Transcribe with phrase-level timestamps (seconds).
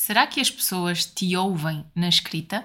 [0.00, 2.64] Será que as pessoas te ouvem na escrita?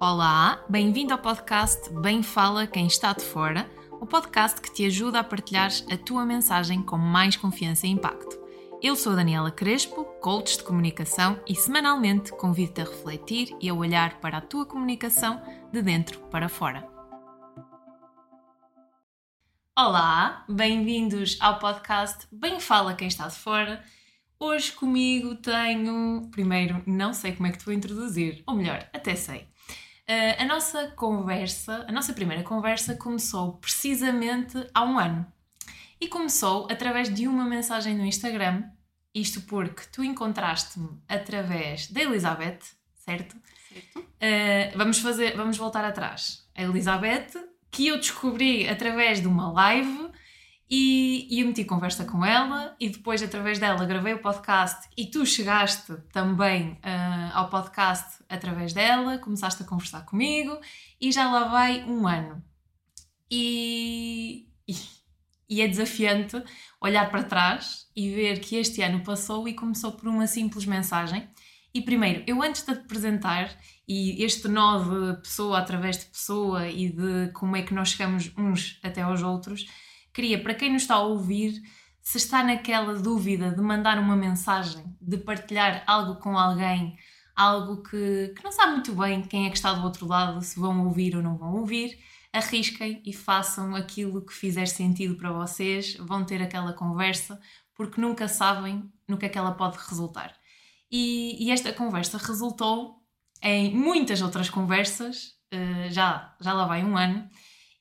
[0.00, 3.70] Olá, bem-vindo ao podcast Bem Fala Quem Está de Fora,
[4.00, 8.36] o podcast que te ajuda a partilhar a tua mensagem com mais confiança e impacto.
[8.82, 14.18] Eu sou Daniela Crespo, coach de comunicação e semanalmente convido-te a refletir e a olhar
[14.18, 15.40] para a tua comunicação
[15.72, 16.84] de dentro para fora.
[19.78, 23.82] Olá, bem-vindos ao podcast Bem Fala Quem Está de Fora.
[24.44, 26.28] Hoje comigo tenho.
[26.32, 29.42] Primeiro, não sei como é que te vou introduzir, ou melhor, até sei.
[29.42, 35.24] Uh, a nossa conversa, a nossa primeira conversa começou precisamente há um ano.
[36.00, 38.64] E começou através de uma mensagem no Instagram,
[39.14, 42.62] isto porque tu encontraste-me através da Elizabeth,
[42.96, 43.36] certo?
[43.68, 43.98] Certo.
[44.00, 46.44] Uh, vamos fazer, vamos voltar atrás.
[46.56, 47.30] A Elizabeth,
[47.70, 50.10] que eu descobri através de uma live
[50.74, 55.04] e, e eu meti conversa com ela e depois através dela gravei o podcast e
[55.04, 60.58] tu chegaste também uh, ao podcast através dela, começaste a conversar comigo
[60.98, 62.42] e já lá vai um ano.
[63.30, 64.74] E, e,
[65.46, 66.42] e é desafiante
[66.80, 71.28] olhar para trás e ver que este ano passou e começou por uma simples mensagem.
[71.74, 73.50] E primeiro, eu antes de te apresentar
[73.86, 78.32] e este nó de pessoa através de pessoa e de como é que nós chegamos
[78.38, 79.66] uns até aos outros,
[80.12, 81.62] queria, para quem nos está a ouvir,
[82.00, 86.96] se está naquela dúvida de mandar uma mensagem, de partilhar algo com alguém,
[87.34, 90.58] algo que, que não sabe muito bem quem é que está do outro lado, se
[90.58, 91.98] vão ouvir ou não vão ouvir,
[92.32, 97.40] arrisquem e façam aquilo que fizer sentido para vocês, vão ter aquela conversa,
[97.74, 100.34] porque nunca sabem no que é que ela pode resultar.
[100.90, 103.02] E, e esta conversa resultou
[103.42, 107.28] em muitas outras conversas, uh, já, já lá vai um ano,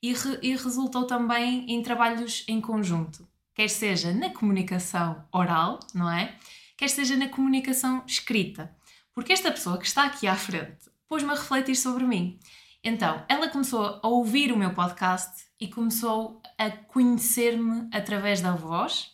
[0.02, 6.10] e, re, e resultou também em trabalhos em conjunto, quer seja na comunicação oral, não
[6.10, 6.36] é?
[6.76, 8.76] Quer seja na comunicação escrita.
[9.14, 12.40] Porque esta pessoa que está aqui à frente pôs-me a refletir sobre mim.
[12.84, 19.12] Então, ela começou a ouvir o meu podcast e começou a conhecer-me através da voz,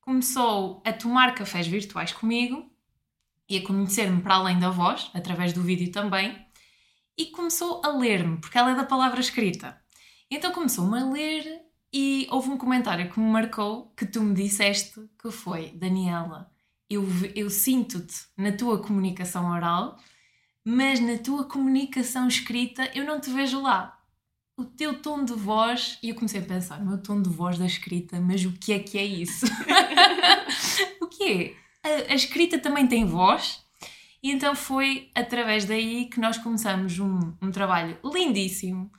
[0.00, 2.70] começou a tomar cafés virtuais comigo
[3.48, 6.36] e a conhecer-me para além da voz, através do vídeo também,
[7.16, 9.80] e começou a ler-me, porque ela é da palavra escrita.
[10.30, 11.62] Então começou-me a ler
[11.92, 16.50] e houve um comentário que me marcou que tu me disseste que foi Daniela,
[16.90, 19.98] eu, eu sinto-te na tua comunicação oral,
[20.64, 23.94] mas na tua comunicação escrita eu não te vejo lá.
[24.56, 27.66] O teu tom de voz, e eu comecei a pensar, meu tom de voz da
[27.66, 29.46] escrita, mas o que é que é isso?
[31.00, 32.08] o que é?
[32.08, 33.62] A, a escrita também tem voz?
[34.22, 38.90] E então foi através daí que nós começamos um, um trabalho lindíssimo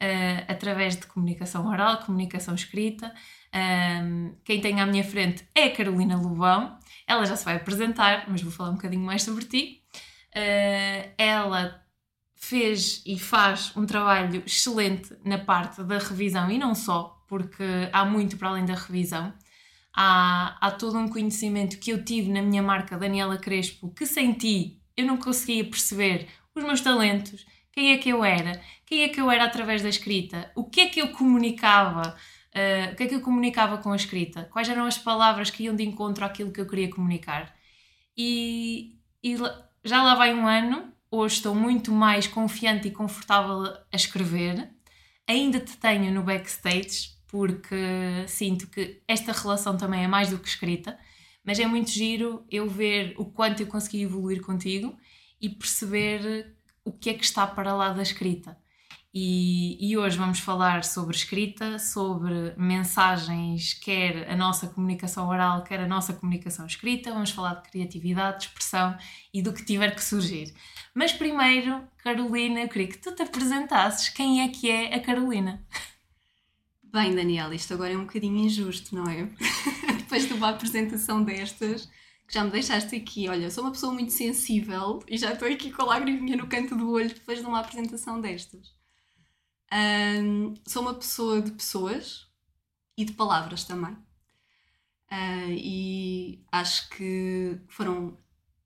[0.00, 3.12] uh, através de comunicação oral, comunicação escrita.
[3.54, 6.78] Um, quem tem à minha frente é a Carolina Lobão.
[7.06, 9.82] Ela já se vai apresentar, mas vou falar um bocadinho mais sobre ti.
[10.34, 11.82] Uh, ela
[12.34, 18.04] fez e faz um trabalho excelente na parte da revisão e não só, porque há
[18.04, 19.32] muito para além da revisão.
[19.92, 24.34] Há, há todo um conhecimento que eu tive na minha marca Daniela Crespo que sem
[24.34, 27.46] ti eu não conseguia perceber os meus talentos,
[27.76, 30.80] quem é que eu era, quem é que eu era através da escrita, o que
[30.80, 32.16] é que eu comunicava,
[32.54, 35.64] uh, o que é que eu comunicava com a escrita, quais eram as palavras que
[35.64, 37.54] iam de encontro àquilo que eu queria comunicar.
[38.16, 39.36] E, e
[39.84, 44.70] já lá vai um ano, hoje estou muito mais confiante e confortável a escrever.
[45.28, 47.76] Ainda te tenho no backstage, porque
[48.26, 50.98] sinto que esta relação também é mais do que escrita,
[51.44, 54.96] mas é muito giro eu ver o quanto eu consegui evoluir contigo
[55.38, 56.55] e perceber
[56.86, 58.56] o que é que está para lá da escrita.
[59.12, 65.80] E, e, hoje vamos falar sobre escrita, sobre mensagens, quer a nossa comunicação oral, quer
[65.80, 67.12] a nossa comunicação escrita.
[67.12, 68.96] Vamos falar de criatividade, de expressão
[69.32, 70.54] e do que tiver que surgir.
[70.94, 75.64] Mas primeiro, Carolina, eu queria que tu te apresentasses quem é que é a Carolina.
[76.84, 79.28] Bem, Daniela, isto agora é um bocadinho injusto, não é?
[79.96, 81.88] Depois de uma apresentação destas,
[82.26, 83.28] que já me deixaste aqui.
[83.28, 86.76] Olha, sou uma pessoa muito sensível e já estou aqui com a lágrima no canto
[86.76, 88.74] do olho depois de uma apresentação destas.
[89.72, 92.26] Um, sou uma pessoa de pessoas
[92.96, 93.92] e de palavras também.
[95.10, 98.18] Uh, e acho que foram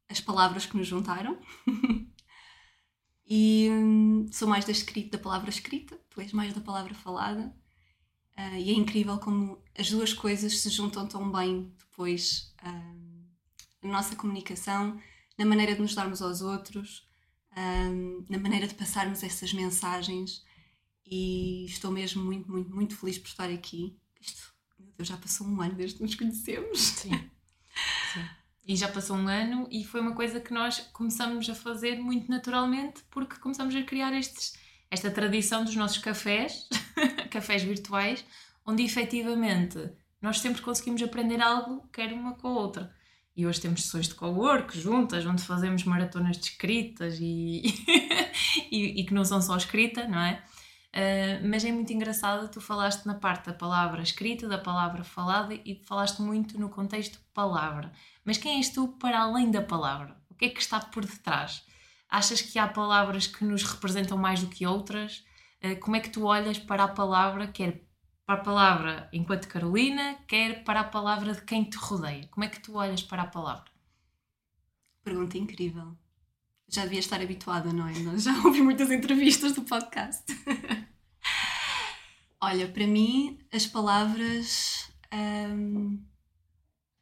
[0.08, 1.38] as palavras que nos juntaram.
[3.28, 7.54] e um, sou mais da, escrita, da palavra escrita, tu és mais da palavra falada.
[8.38, 12.54] Uh, e é incrível como as duas coisas se juntam tão bem depois.
[12.62, 13.09] Uh,
[13.82, 15.00] na nossa comunicação,
[15.38, 17.08] na maneira de nos darmos aos outros,
[17.56, 20.44] um, na maneira de passarmos essas mensagens.
[21.06, 23.96] E estou mesmo muito, muito, muito feliz por estar aqui.
[24.20, 26.78] Isto, meu Deus, já passou um ano desde que nos conhecemos.
[26.78, 27.30] Sim.
[28.12, 28.28] Sim.
[28.66, 32.30] E já passou um ano e foi uma coisa que nós começamos a fazer muito
[32.30, 34.54] naturalmente porque começamos a criar estes,
[34.90, 36.68] esta tradição dos nossos cafés,
[37.30, 38.24] cafés virtuais,
[38.64, 39.90] onde efetivamente
[40.20, 42.94] nós sempre conseguimos aprender algo, quer uma com a outra.
[43.40, 47.62] E hoje temos sessões de co-work juntas, onde fazemos maratonas de escritas e,
[48.70, 50.42] e, e, que não são só escrita, não é?
[50.94, 55.54] Uh, mas é muito engraçado, tu falaste na parte da palavra escrita, da palavra falada
[55.54, 57.90] e falaste muito no contexto palavra.
[58.26, 60.14] Mas quem és tu para além da palavra?
[60.28, 61.64] O que é que está por detrás?
[62.10, 65.24] Achas que há palavras que nos representam mais do que outras?
[65.64, 67.88] Uh, como é que tu olhas para a palavra, quer
[68.30, 72.28] para a palavra enquanto Carolina, quer para a palavra de quem te rodeia?
[72.28, 73.68] Como é que tu olhas para a palavra?
[75.02, 75.96] Pergunta incrível.
[76.68, 77.94] Já devia estar habituada, não é?
[78.18, 80.24] Já ouvi muitas entrevistas do podcast.
[82.40, 86.00] Olha, para mim, as palavras hum,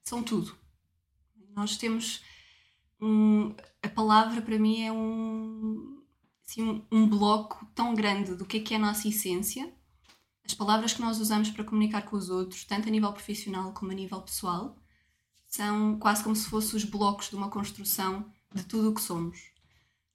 [0.04, 0.56] são tudo.
[1.54, 2.24] Nós temos.
[2.98, 6.02] Um, a palavra, para mim, é um,
[6.42, 9.76] assim, um, um bloco tão grande do que é que é a nossa essência
[10.48, 13.92] as palavras que nós usamos para comunicar com os outros, tanto a nível profissional como
[13.92, 14.74] a nível pessoal,
[15.46, 19.38] são quase como se fossem os blocos de uma construção de tudo o que somos.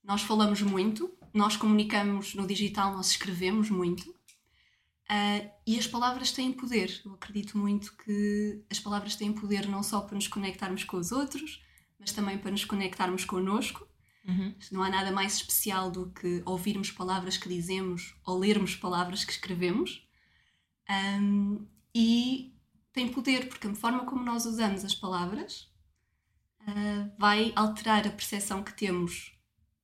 [0.03, 6.51] Nós falamos muito, nós comunicamos no digital, nós escrevemos muito, uh, e as palavras têm
[6.51, 7.00] poder.
[7.06, 11.12] Eu acredito muito que as palavras têm poder não só para nos conectarmos com os
[11.12, 11.63] outros,
[12.00, 13.88] mas também para nos conectarmos connosco.
[14.27, 14.56] Uhum.
[14.71, 19.31] Não há nada mais especial do que ouvirmos palavras que dizemos ou lermos palavras que
[19.31, 20.03] escrevemos.
[20.89, 21.65] Um,
[21.95, 22.53] e
[22.91, 25.69] tem poder, porque a forma como nós usamos as palavras
[26.62, 29.33] uh, vai alterar a percepção que temos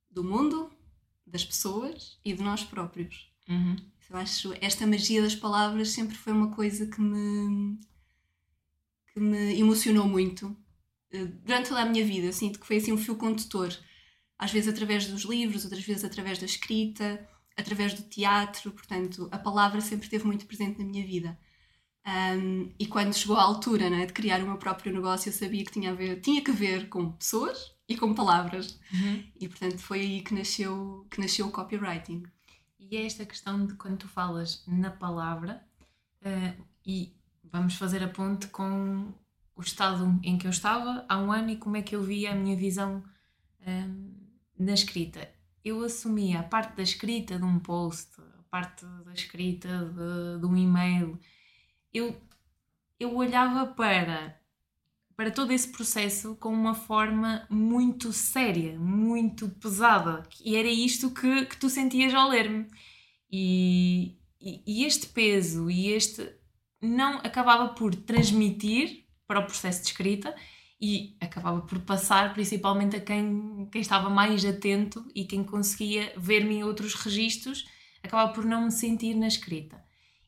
[0.10, 0.72] do mundo,
[1.26, 3.32] das pessoas e de nós próprios.
[3.48, 3.76] Uhum.
[4.10, 7.80] Eu acho esta magia das palavras sempre foi uma coisa que me,
[9.14, 12.28] que me emocionou muito uh, durante toda a minha vida.
[12.28, 13.76] Eu sinto que foi assim um fio condutor,
[14.38, 17.28] às vezes através dos livros, outras vezes através da escrita
[17.60, 21.38] através do teatro, portanto, a palavra sempre esteve muito presente na minha vida.
[22.08, 25.64] Um, e quando chegou a altura né, de criar o meu próprio negócio, eu sabia
[25.64, 28.80] que tinha, a ver, tinha que ver com pessoas e com palavras.
[28.94, 29.24] Uhum.
[29.40, 32.24] E portanto foi aí que nasceu, que nasceu o copywriting.
[32.80, 35.62] E é esta questão de quando tu falas na palavra,
[36.22, 37.14] uh, e
[37.44, 39.14] vamos fazer a ponte com
[39.56, 42.32] o estado em que eu estava há um ano e como é que eu via
[42.32, 43.04] a minha visão
[44.58, 45.30] na escrita
[45.64, 50.46] eu assumia a parte da escrita de um post, a parte da escrita de, de
[50.46, 51.20] um e-mail,
[51.94, 52.16] eu,
[53.00, 54.40] eu olhava para,
[55.16, 60.28] para todo esse processo com uma forma muito séria, muito pesada.
[60.44, 62.68] E era isto que, que tu sentias ao ler-me.
[63.32, 66.28] E, e, e este peso e este
[66.82, 70.34] não acabava por transmitir para o processo de escrita
[70.82, 76.56] e acabava por passar principalmente a quem, quem estava mais atento e quem conseguia ver-me
[76.56, 77.66] em outros registros,
[78.02, 79.84] acabava por não me sentir na escrita.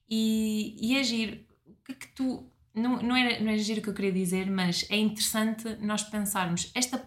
[0.09, 2.50] E, e agir, o que é que tu.
[2.74, 6.03] Não, não, era, não é agir o que eu queria dizer, mas é interessante nós
[6.03, 7.01] pensarmos esta,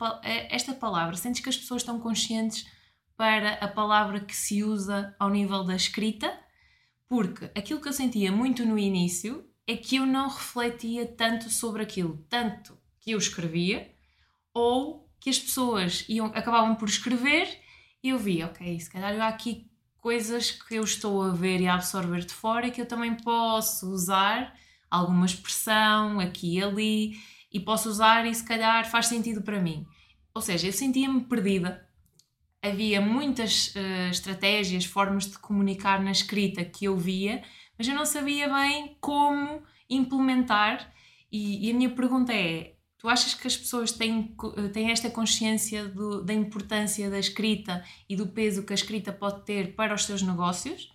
[0.50, 2.66] esta palavra, sentes que as pessoas estão conscientes
[3.16, 6.38] para a palavra que se usa ao nível da escrita?
[7.08, 11.82] Porque aquilo que eu sentia muito no início é que eu não refletia tanto sobre
[11.82, 13.92] aquilo, tanto que eu escrevia
[14.54, 17.48] ou que as pessoas iam, acabavam por escrever
[18.02, 21.66] e eu via, ok, se calhar há aqui coisas que eu estou a ver e
[21.66, 24.54] a absorver de fora que eu também posso usar
[24.90, 27.18] alguma expressão aqui e ali
[27.52, 29.86] e posso usar e se calhar faz sentido para mim.
[30.34, 31.86] Ou seja, eu sentia-me perdida.
[32.62, 37.42] Havia muitas uh, estratégias, formas de comunicar na escrita que eu via,
[37.78, 40.92] mas eu não sabia bem como implementar.
[41.30, 42.73] E, e a minha pergunta é:
[43.04, 44.34] Tu achas que as pessoas têm,
[44.72, 49.44] têm esta consciência do, da importância da escrita e do peso que a escrita pode
[49.44, 50.90] ter para os seus negócios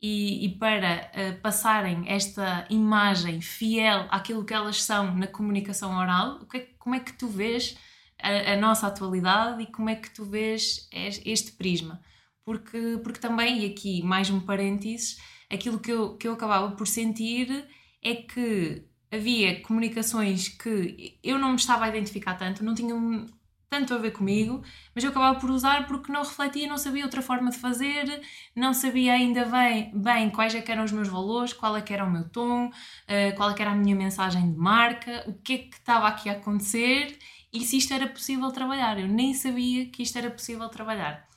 [0.00, 6.46] e, e para uh, passarem esta imagem fiel àquilo que elas são na comunicação oral?
[6.46, 7.76] Que, como é que tu vês
[8.22, 12.00] a, a, nossa atualidade e como é que tu vês este prisma?
[12.44, 16.86] Porque, porque também, e aqui mais um parênteses, aquilo que eu, que eu acabava por
[16.86, 17.66] sentir
[18.00, 23.26] é que havia comunicações que eu não me estava a identificar tanto, não tinham
[23.68, 24.62] tanto a ver comigo,
[24.94, 28.22] mas eu acabava por usar porque não refletia, não sabia outra forma de fazer,
[28.56, 32.10] não sabia ainda bem, bem quais é eram os meus valores, qual é era o
[32.10, 35.76] meu tom, uh, qual é era a minha mensagem de marca, o que é que
[35.76, 37.18] estava aqui a acontecer
[37.52, 38.98] e se isto era possível trabalhar.
[38.98, 41.27] Eu nem sabia que isto era possível trabalhar.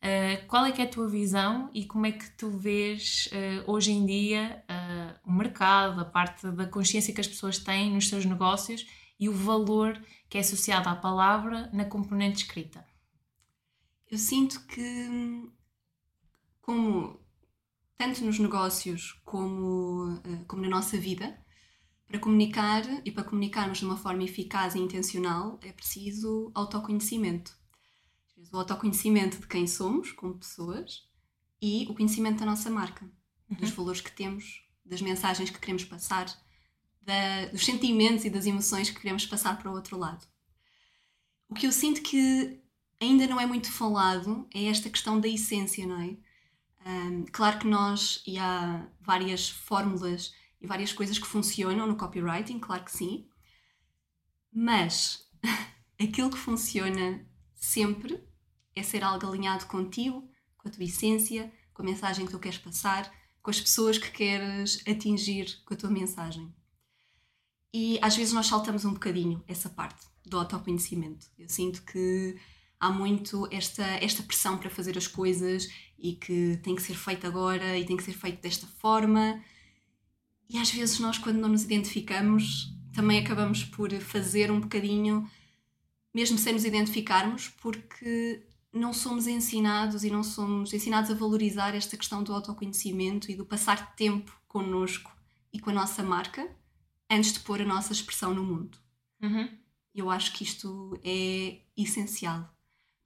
[0.00, 3.70] Uh, qual é que é a tua visão e como é que tu vês uh,
[3.70, 8.08] hoje em dia uh, o mercado, a parte da consciência que as pessoas têm nos
[8.08, 8.86] seus negócios
[9.18, 12.86] e o valor que é associado à palavra na componente escrita?
[14.10, 15.50] Eu sinto que,
[16.62, 17.20] como
[17.98, 21.36] tanto nos negócios como, eh, como na nossa vida,
[22.06, 27.57] para comunicar e para comunicarmos de uma forma eficaz e intencional é preciso autoconhecimento.
[28.52, 31.08] O autoconhecimento de quem somos como pessoas
[31.60, 33.04] e o conhecimento da nossa marca,
[33.50, 33.56] uhum.
[33.56, 36.26] dos valores que temos, das mensagens que queremos passar,
[37.02, 40.26] da, dos sentimentos e das emoções que queremos passar para o outro lado.
[41.48, 42.62] O que eu sinto que
[43.00, 46.16] ainda não é muito falado é esta questão da essência, não é?
[46.86, 52.58] Um, claro que nós, e há várias fórmulas e várias coisas que funcionam no copywriting,
[52.58, 53.28] claro que sim,
[54.52, 55.28] mas
[56.00, 58.27] aquilo que funciona sempre
[58.78, 62.58] é ser algo alinhado contigo, com a tua essência, com a mensagem que tu queres
[62.58, 66.52] passar, com as pessoas que queres atingir com a tua mensagem.
[67.72, 71.26] E às vezes nós saltamos um bocadinho essa parte do autoconhecimento.
[71.38, 72.36] Eu sinto que
[72.80, 75.68] há muito esta, esta pressão para fazer as coisas
[75.98, 79.42] e que tem que ser feito agora e tem que ser feito desta forma.
[80.48, 85.28] E às vezes nós, quando não nos identificamos, também acabamos por fazer um bocadinho,
[86.14, 91.96] mesmo sem nos identificarmos, porque não somos ensinados e não somos ensinados a valorizar esta
[91.96, 95.12] questão do autoconhecimento e do passar tempo connosco
[95.52, 96.48] e com a nossa marca
[97.10, 98.78] antes de pôr a nossa expressão no mundo.
[99.22, 99.48] Uhum.
[99.94, 102.54] Eu acho que isto é essencial,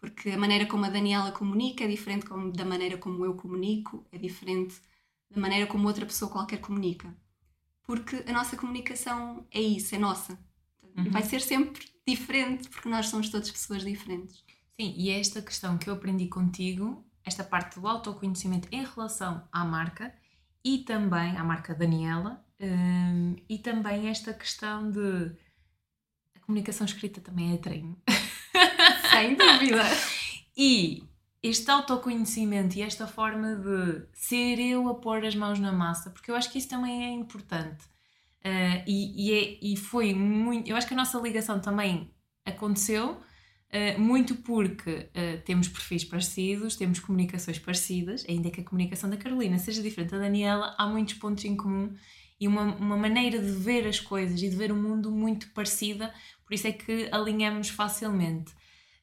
[0.01, 4.19] porque a maneira como a Daniela comunica é diferente da maneira como eu comunico, é
[4.19, 4.81] diferente
[5.31, 7.17] da maneira como outra pessoa qualquer comunica.
[7.85, 10.39] Porque a nossa comunicação é isso, é nossa.
[10.97, 11.11] Uhum.
[11.11, 14.45] Vai ser sempre diferente, porque nós somos todas pessoas diferentes.
[14.83, 19.47] Sim, e é esta questão que eu aprendi contigo, esta parte do autoconhecimento em relação
[19.53, 20.13] à marca
[20.65, 25.31] e também à marca Daniela, um, e também esta questão de
[26.35, 27.97] a comunicação escrita também é treino.
[29.13, 29.85] Sem dúvida.
[30.57, 31.05] E
[31.41, 36.29] este autoconhecimento e esta forma de ser eu a pôr as mãos na massa, porque
[36.29, 37.85] eu acho que isso também é importante.
[38.45, 40.69] Uh, e, e, é, e foi muito.
[40.69, 42.13] Eu acho que a nossa ligação também
[42.45, 43.23] aconteceu
[43.99, 49.59] muito porque uh, temos perfis parecidos, temos comunicações parecidas, ainda que a comunicação da Carolina
[49.59, 51.95] seja diferente da Daniela, há muitos pontos em comum
[52.39, 56.13] e uma, uma maneira de ver as coisas e de ver o mundo muito parecida,
[56.45, 58.53] por isso é que alinhamos facilmente.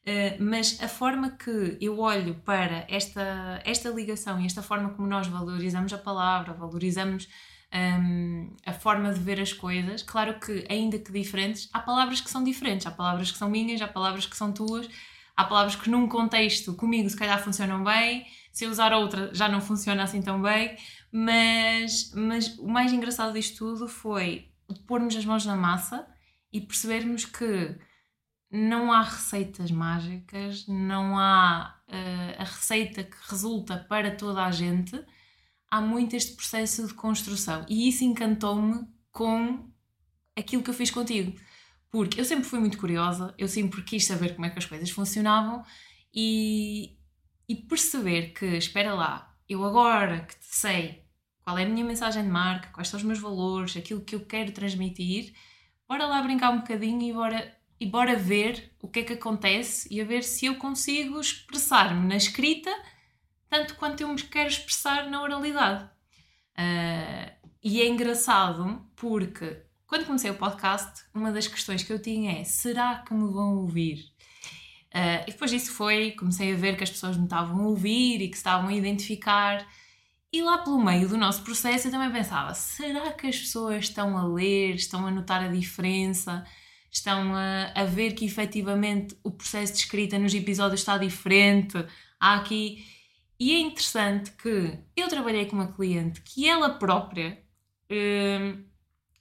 [0.00, 5.08] Uh, mas a forma que eu olho para esta, esta ligação e esta forma como
[5.08, 7.28] nós valorizamos a palavra, valorizamos
[7.72, 12.30] um, a forma de ver as coisas, claro que, ainda que diferentes, há palavras que
[12.30, 14.88] são diferentes, há palavras que são minhas, há palavras que são tuas,
[15.36, 19.48] há palavras que num contexto comigo se calhar funcionam bem, se eu usar outra já
[19.48, 20.76] não funciona assim tão bem,
[21.12, 24.50] mas, mas o mais engraçado disto tudo foi
[24.86, 26.06] pormos as mãos na massa
[26.52, 27.76] e percebermos que
[28.50, 34.96] não há receitas mágicas, não há uh, a receita que resulta para toda a gente.
[35.70, 39.70] Há muito este processo de construção e isso encantou-me com
[40.36, 41.38] aquilo que eu fiz contigo.
[41.90, 44.90] Porque eu sempre fui muito curiosa, eu sempre quis saber como é que as coisas
[44.90, 45.64] funcionavam
[46.14, 46.96] e,
[47.48, 51.04] e perceber que, espera lá, eu agora que sei
[51.42, 54.24] qual é a minha mensagem de marca, quais são os meus valores, aquilo que eu
[54.24, 55.34] quero transmitir,
[55.88, 59.92] bora lá brincar um bocadinho e bora, e bora ver o que é que acontece
[59.92, 62.70] e a ver se eu consigo expressar-me na escrita
[63.50, 65.84] tanto quanto eu me quero expressar na oralidade.
[66.56, 67.30] Uh,
[67.62, 72.44] e é engraçado porque quando comecei o podcast, uma das questões que eu tinha é:
[72.44, 74.04] será que me vão ouvir?
[74.94, 78.22] Uh, e depois disso foi, comecei a ver que as pessoas me estavam a ouvir
[78.22, 79.66] e que estavam a identificar.
[80.32, 84.16] E lá pelo meio do nosso processo eu também pensava: será que as pessoas estão
[84.16, 86.46] a ler, estão a notar a diferença,
[86.90, 91.76] estão a, a ver que efetivamente o processo de escrita nos episódios está diferente?
[92.20, 92.84] Há aqui.
[93.40, 97.42] E é interessante que eu trabalhei com uma cliente que ela própria,
[97.90, 98.62] hum,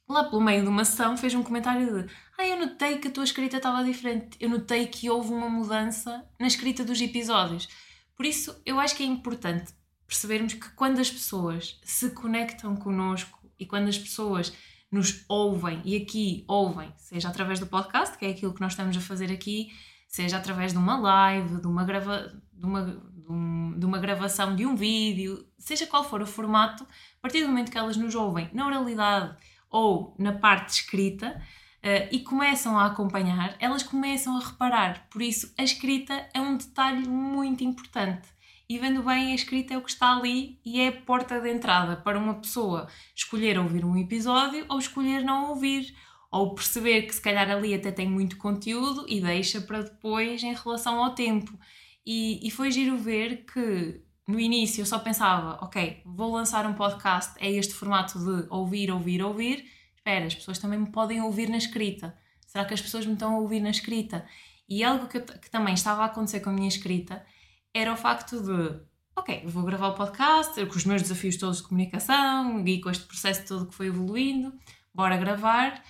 [0.09, 3.11] lá pelo meio de uma sessão, fez um comentário de ah, eu notei que a
[3.11, 7.69] tua escrita estava diferente, eu notei que houve uma mudança na escrita dos episódios.
[8.13, 9.73] Por isso, eu acho que é importante
[10.05, 14.51] percebermos que quando as pessoas se conectam connosco e quando as pessoas
[14.91, 18.97] nos ouvem, e aqui ouvem, seja através do podcast, que é aquilo que nós estamos
[18.97, 19.71] a fazer aqui,
[20.09, 22.99] seja através de uma live, de uma, grava, de uma,
[23.29, 27.47] um, de uma gravação de um vídeo, seja qual for o formato, a partir do
[27.47, 29.35] momento que elas nos ouvem na oralidade
[29.69, 31.41] ou na parte escrita,
[31.81, 35.07] Uh, e começam a acompanhar, elas começam a reparar.
[35.09, 38.27] Por isso, a escrita é um detalhe muito importante
[38.69, 41.51] e vendo bem a escrita é o que está ali e é a porta de
[41.51, 45.95] entrada para uma pessoa escolher ouvir um episódio ou escolher não ouvir
[46.31, 50.53] ou perceber que se calhar ali até tem muito conteúdo e deixa para depois em
[50.53, 51.57] relação ao tempo.
[52.05, 56.73] E, e foi giro ver que no início eu só pensava, ok, vou lançar um
[56.73, 59.65] podcast, é este formato de ouvir, ouvir, ouvir.
[59.95, 62.15] Espera, as pessoas também me podem ouvir na escrita.
[62.45, 64.25] Será que as pessoas me estão a ouvir na escrita?
[64.67, 67.25] E algo que, que também estava a acontecer com a minha escrita
[67.73, 68.79] era o facto de,
[69.15, 73.05] ok, vou gravar o podcast, com os meus desafios todos de comunicação e com este
[73.05, 74.53] processo todo que foi evoluindo,
[74.93, 75.83] bora gravar.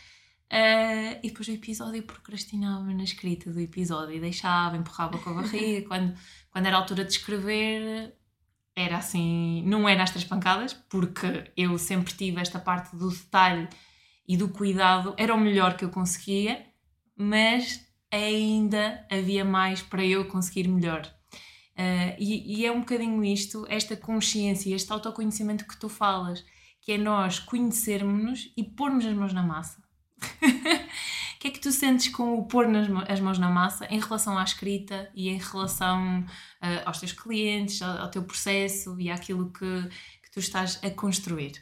[0.52, 5.34] Uh, e depois o episódio procrastinava na escrita do episódio e deixava, empurrava com a
[5.34, 5.86] barriga.
[5.88, 6.16] quando,
[6.50, 8.16] quando era a altura de escrever,
[8.76, 13.68] era assim, não era às três pancadas, porque eu sempre tive esta parte do detalhe
[14.28, 16.66] e do cuidado, era o melhor que eu conseguia,
[17.16, 21.06] mas ainda havia mais para eu conseguir melhor.
[21.78, 26.44] Uh, e, e, é um bocadinho isto, esta consciência, este autoconhecimento que tu falas,
[26.82, 29.89] que é nós conhecermos-nos e pormos as mãos na massa.
[31.40, 33.98] O que é que tu sentes com o pôr nas, as mãos na massa em
[33.98, 39.10] relação à escrita e em relação uh, aos teus clientes, ao, ao, teu processo e
[39.10, 39.90] àquilo que,
[40.22, 41.54] que tu estás a construir?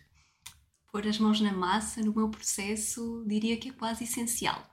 [0.92, 4.68] Pôr as mãos na massa no meu processo diria que é quase essencial.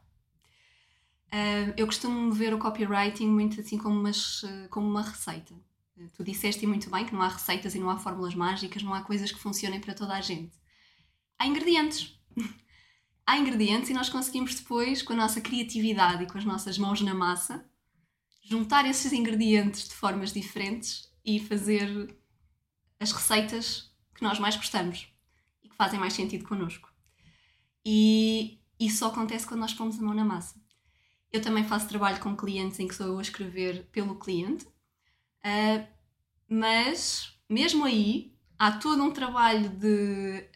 [1.26, 5.54] Uh, eu costumo ver o copywriting muito assim como, umas, uh, como uma receita.
[6.14, 9.02] Tu disseste muito bem que não há receitas e não há fórmulas mágicas, não há
[9.02, 10.56] coisas que funcionem para toda a gente.
[11.38, 12.18] Há ingredientes.
[13.26, 17.00] há ingredientes e nós conseguimos depois, com a nossa criatividade e com as nossas mãos
[17.00, 17.64] na massa,
[18.42, 22.14] juntar esses ingredientes de formas diferentes e fazer
[23.00, 25.08] as receitas que nós mais gostamos
[25.62, 26.92] e que fazem mais sentido connosco.
[27.84, 30.62] E isso só acontece quando nós pomos a mão na massa.
[31.32, 35.86] Eu também faço trabalho com clientes em que sou eu a escrever pelo cliente, uh,
[36.48, 40.48] mas mesmo aí há todo um trabalho de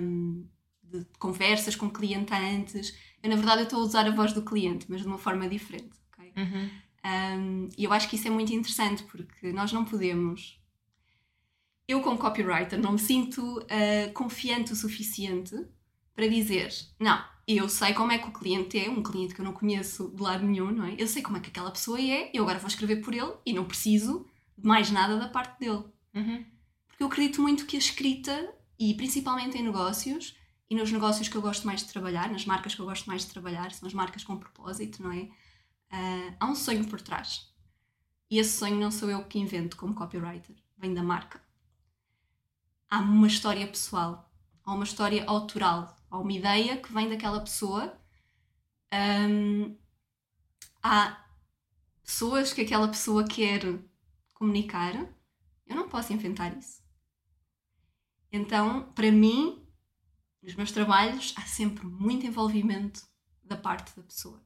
[0.00, 0.46] um,
[0.90, 2.96] de conversas com cliente antes.
[3.22, 5.48] Eu, na verdade, eu estou a usar a voz do cliente, mas de uma forma
[5.48, 5.96] diferente.
[6.12, 6.32] Okay?
[6.36, 6.70] Uhum.
[7.06, 10.60] Um, e eu acho que isso é muito interessante porque nós não podemos.
[11.86, 15.56] Eu, como copywriter, não me sinto uh, confiante o suficiente
[16.14, 19.44] para dizer: não, eu sei como é que o cliente é, um cliente que eu
[19.44, 20.96] não conheço de lado nenhum, não é?
[20.98, 23.52] Eu sei como é que aquela pessoa é, eu agora vou escrever por ele e
[23.52, 24.26] não preciso
[24.58, 25.84] de mais nada da parte dele.
[26.12, 26.44] Uhum.
[26.88, 30.36] Porque eu acredito muito que a escrita, e principalmente em negócios,
[30.68, 33.22] e nos negócios que eu gosto mais de trabalhar, nas marcas que eu gosto mais
[33.22, 35.22] de trabalhar, são as marcas com propósito, não é?
[35.92, 37.48] Uh, há um sonho por trás.
[38.28, 41.40] E esse sonho não sou eu que invento como copywriter, vem da marca.
[42.90, 44.28] Há uma história pessoal,
[44.64, 47.96] há uma história autoral, há uma ideia que vem daquela pessoa.
[48.92, 49.76] Um,
[50.82, 51.24] há
[52.02, 53.60] pessoas que aquela pessoa quer
[54.34, 54.94] comunicar.
[55.66, 56.82] Eu não posso inventar isso.
[58.32, 59.65] Então, para mim,
[60.46, 63.02] nos meus trabalhos há sempre muito envolvimento
[63.42, 64.40] da parte da pessoa.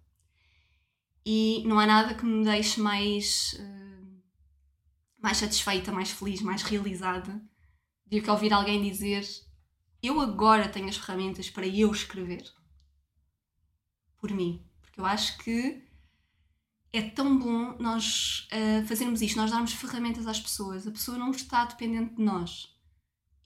[1.24, 4.22] E não há nada que me deixe mais, uh,
[5.22, 7.40] mais satisfeita, mais feliz, mais realizada
[8.06, 9.22] do que ouvir alguém dizer
[10.02, 12.42] eu agora tenho as ferramentas para eu escrever
[14.16, 14.66] por mim.
[14.80, 15.86] Porque eu acho que
[16.90, 20.86] é tão bom nós uh, fazermos isto, nós darmos ferramentas às pessoas.
[20.86, 22.79] A pessoa não está dependente de nós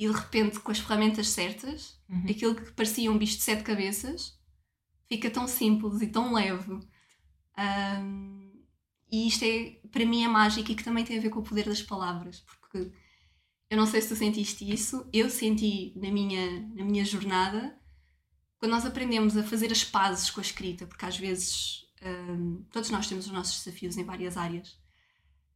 [0.04, 2.24] e de repente com as ferramentas certas, uhum.
[2.28, 4.38] aquilo que parecia um bicho de sete cabeças
[5.06, 6.78] fica tão simples e tão leve.
[7.58, 8.52] Um,
[9.10, 11.44] e isto é, para mim, é mágico e que também tem a ver com o
[11.44, 12.90] poder das palavras, porque
[13.70, 17.78] eu não sei se tu sentiste isso, eu senti na minha, na minha jornada,
[18.58, 22.90] quando nós aprendemos a fazer as pazes com a escrita, porque às vezes um, todos
[22.90, 24.78] nós temos os nossos desafios em várias áreas.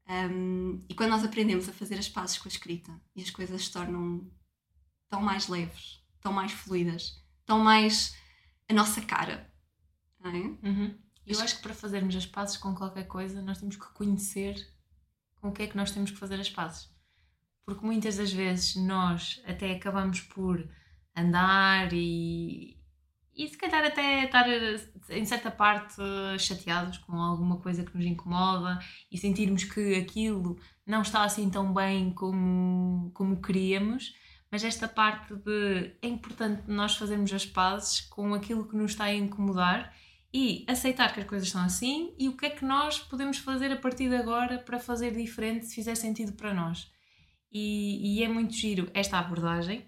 [0.09, 3.65] Um, e quando nós aprendemos a fazer as pazes com a escrita e as coisas
[3.65, 4.31] se tornam
[5.09, 8.17] tão mais leves, tão mais fluidas, tão mais
[8.69, 9.51] a nossa cara.
[10.21, 10.69] Não é?
[10.69, 10.99] Uhum.
[11.27, 14.57] Eu acho que para fazermos as pazes com qualquer coisa, nós temos que conhecer
[15.37, 16.91] com o que é que nós temos que fazer as pazes.
[17.65, 20.67] Porque muitas das vezes nós até acabamos por
[21.15, 22.79] andar e,
[23.35, 24.47] e se calhar até estar
[25.11, 26.01] em certa parte
[26.39, 28.79] chateados com alguma coisa que nos incomoda
[29.13, 34.15] e sentirmos que aquilo não está assim tão bem como, como queríamos,
[34.51, 39.05] mas esta parte de é importante nós fazermos as pazes com aquilo que nos está
[39.05, 39.95] a incomodar
[40.33, 43.73] e aceitar que as coisas são assim e o que é que nós podemos fazer
[43.73, 46.91] a partir de agora para fazer diferente se fizer sentido para nós.
[47.51, 49.85] E, e é muito giro esta abordagem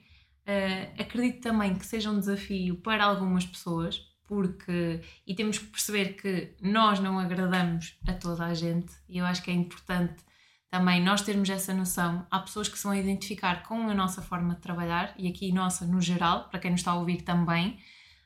[0.51, 6.15] Uh, acredito também que seja um desafio para algumas pessoas, porque e temos que perceber
[6.15, 10.25] que nós não agradamos a toda a gente, e eu acho que é importante
[10.71, 12.27] também nós termos essa noção.
[12.31, 15.85] Há pessoas que se vão identificar com a nossa forma de trabalhar, e aqui nossa
[15.85, 17.79] no geral, para quem nos está a ouvir também.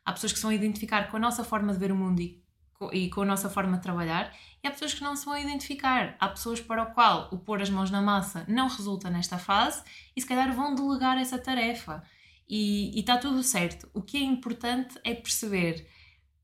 [0.05, 2.45] Há pessoas que se vão identificar com a nossa forma de ver o mundo e
[2.75, 4.31] co- e com a nossa forma de trabalhar,
[4.63, 6.17] e há pessoas que não se vão identificar.
[6.21, 9.83] Há pessoas para o qual o pôr as mãos na massa não resulta nesta fase
[10.15, 12.03] e se calhar vão delegar essa tarefa.
[12.47, 13.89] E está tudo certo.
[13.95, 15.87] O que é importante é perceber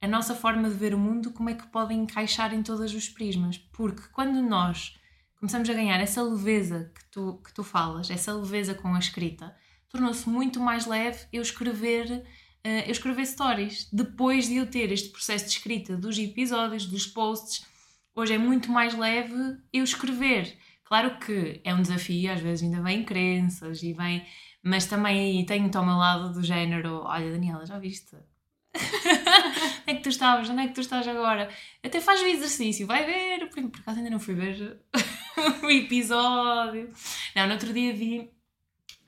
[0.00, 3.08] a nossa forma de ver o mundo, como é que pode encaixar em todos os
[3.10, 3.58] prismas.
[3.58, 4.98] Porque quando nós
[5.40, 9.57] começamos a ganhar essa leveza que tu, que tu falas, essa leveza com a escrita,
[9.88, 12.22] tornou-se muito mais leve eu escrever
[12.62, 17.07] eh, eu escrever stories depois de eu ter este processo de escrita dos episódios, dos
[17.07, 17.66] posts.
[18.14, 19.35] Hoje é muito mais leve
[19.72, 20.55] eu escrever.
[20.85, 24.26] Claro que é um desafio, às vezes ainda vem crenças e vem,
[24.62, 28.14] mas também tenho-te ao meu lado do género: olha, Daniela, já viste?
[28.76, 30.50] Onde é que tu estavas?
[30.50, 31.48] Onde é que tu estás agora?
[31.83, 33.48] Até faz o exercício, vai ver.
[33.48, 34.81] Por acaso ainda não fui ver
[35.62, 36.90] o episódio.
[37.35, 38.31] Não, no outro dia vi,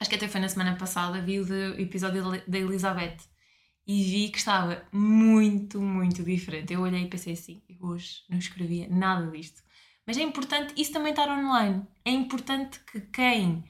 [0.01, 3.19] acho que até foi na semana passada, vi o episódio da- Elizabeth
[3.87, 6.73] e vi que estava muito, muito diferente.
[6.73, 9.63] Eu olhei e pensei assim: hoje não escrevia nada disto.
[10.07, 11.87] Mas é importante isso também estar online.
[12.05, 13.65] É importante que quem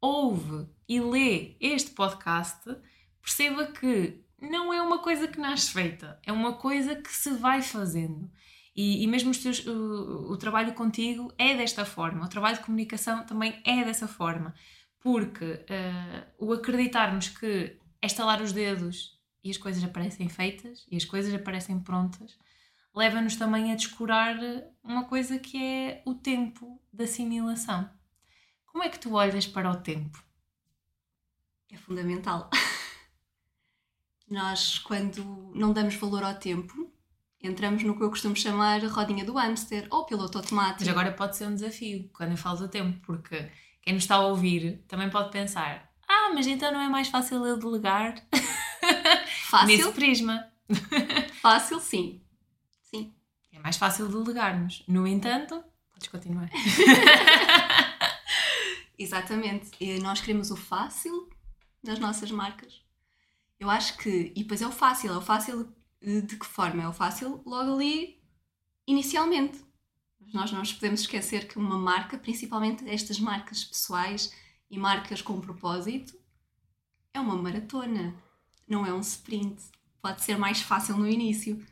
[0.00, 2.76] ouve e lê este podcast
[3.22, 7.62] perceba que não é uma coisa que nasce feita, é uma coisa que se vai
[7.62, 8.30] fazendo.
[8.76, 13.24] E, e mesmo teus- o, o trabalho contigo é desta forma, o trabalho de comunicação
[13.26, 14.54] também é dessa forma,
[15.00, 20.96] porque eh, o acreditarmos que é estalar os dedos e as coisas aparecem feitas e
[20.96, 22.36] as coisas aparecem prontas,
[22.94, 24.36] leva-nos também a descurar
[24.84, 27.88] uma coisa que é o tempo de assimilação.
[28.66, 30.22] Como é que tu olhas para o tempo?
[31.70, 32.50] É fundamental.
[34.28, 36.92] Nós, quando não damos valor ao tempo,
[37.42, 40.80] entramos no que eu costumo chamar a rodinha do hamster ou piloto automático.
[40.80, 43.50] Mas agora pode ser um desafio quando eu falo do tempo, porque
[43.82, 47.44] quem nos está a ouvir também pode pensar: ah, mas então não é mais fácil
[47.46, 48.14] eu delegar
[49.48, 49.66] Fácil?
[49.66, 50.46] nesse prisma?
[51.40, 52.20] Fácil, sim.
[52.82, 53.14] Sim.
[53.52, 54.82] É mais fácil delegarmos.
[54.88, 56.50] No entanto, podes continuar.
[58.98, 59.70] Exatamente.
[59.78, 61.28] E nós queremos o fácil
[61.82, 62.82] nas nossas marcas.
[63.60, 64.32] Eu acho que.
[64.34, 65.12] E depois é o fácil.
[65.12, 65.72] É o fácil
[66.06, 66.82] de que forma?
[66.82, 68.22] É o fácil logo ali,
[68.86, 69.64] inicialmente.
[70.20, 74.32] Mas nós não nos podemos esquecer que uma marca, principalmente estas marcas pessoais
[74.70, 76.16] e marcas com propósito,
[77.12, 78.14] é uma maratona.
[78.68, 79.62] Não é um sprint.
[80.00, 81.64] Pode ser mais fácil no início.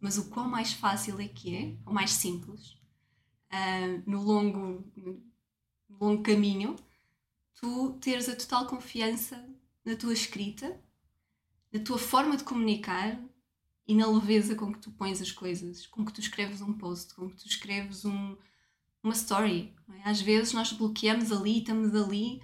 [0.00, 2.76] Mas o quão mais fácil é que é, ou mais simples,
[3.50, 4.84] ah, no longo
[5.98, 6.76] longo caminho,
[7.54, 9.44] tu teres a total confiança
[9.84, 10.80] na tua escrita,
[11.72, 13.18] na tua forma de comunicar
[13.88, 17.14] e na leveza com que tu pões as coisas, com que tu escreves um post,
[17.14, 18.36] com que tu escreves um,
[19.02, 19.74] uma story.
[20.04, 20.08] é?
[20.10, 22.42] Às vezes nós bloqueamos ali, estamos ali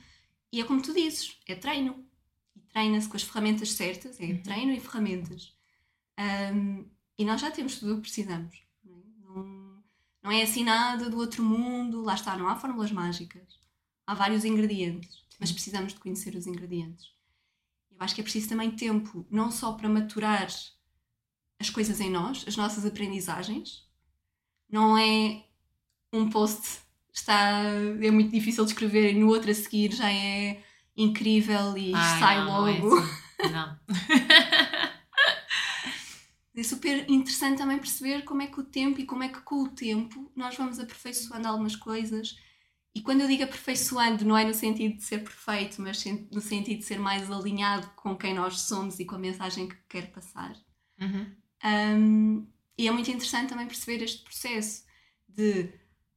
[0.50, 2.04] e é como tu dizes, é treino.
[2.56, 4.42] E treina-se com as ferramentas certas, é Uhum.
[4.42, 5.54] treino e ferramentas.
[6.16, 6.84] Ahm,
[7.18, 8.62] e nós já temos tudo o que precisamos.
[8.84, 9.02] Não é?
[9.20, 9.84] Não-
[10.22, 13.58] não é assim nada do outro mundo, lá está, não há fórmulas mágicas.
[14.06, 17.12] Há vários ingredientes, mas precisamos de conhecer os ingredientes.
[17.90, 20.48] Eu acho que é preciso também tempo, não só para maturar
[21.58, 23.84] as coisas em nós, as nossas aprendizagens.
[24.70, 25.44] Não é
[26.12, 27.62] um post está
[28.02, 30.62] é muito difícil de escrever e no outro a seguir já é
[30.96, 32.98] incrível e Ai, sai não, não é logo.
[32.98, 33.24] assim.
[33.52, 33.78] Não.
[36.56, 39.64] É super interessante também perceber como é que o tempo e como é que com
[39.64, 42.36] o tempo nós vamos aperfeiçoando algumas coisas.
[42.94, 46.78] E quando eu digo aperfeiçoando, não é no sentido de ser perfeito, mas no sentido
[46.78, 50.54] de ser mais alinhado com quem nós somos e com a mensagem que quer passar.
[51.00, 51.26] Uhum.
[51.64, 52.46] Um,
[52.76, 54.84] e é muito interessante também perceber este processo
[55.28, 55.72] de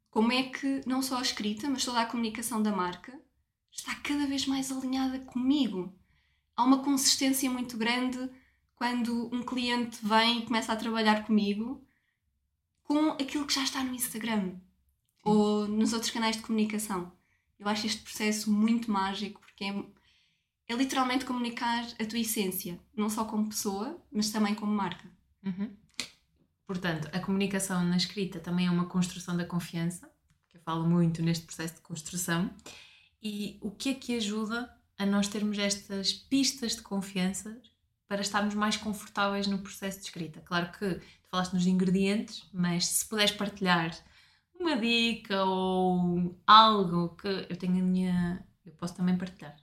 [0.10, 3.18] como é que não só a escrita, mas toda a comunicação da marca
[3.72, 5.96] está cada vez mais alinhada comigo.
[6.56, 8.30] Há uma consistência muito grande
[8.76, 11.84] quando um cliente vem e começa a trabalhar comigo
[12.84, 14.56] com aquilo que já está no Instagram
[15.24, 17.12] ou nos outros canais de comunicação.
[17.60, 19.84] Eu acho este processo muito mágico porque é,
[20.68, 25.17] é literalmente comunicar a tua essência, não só como pessoa, mas também como marca.
[25.44, 25.76] Uhum.
[26.66, 30.12] Portanto, a comunicação na escrita também é uma construção da confiança,
[30.50, 32.52] que eu falo muito neste processo de construção.
[33.22, 37.60] E o que é que ajuda a nós termos estas pistas de confiança
[38.08, 40.42] para estarmos mais confortáveis no processo de escrita?
[40.42, 43.98] Claro que tu falaste nos ingredientes, mas se puderes partilhar
[44.60, 48.46] uma dica ou algo que eu tenho a minha.
[48.66, 49.56] Eu posso também partilhar.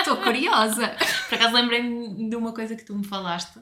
[0.00, 0.96] Estou curiosa!
[1.28, 3.60] Por acaso lembrei-me de uma coisa que tu me falaste,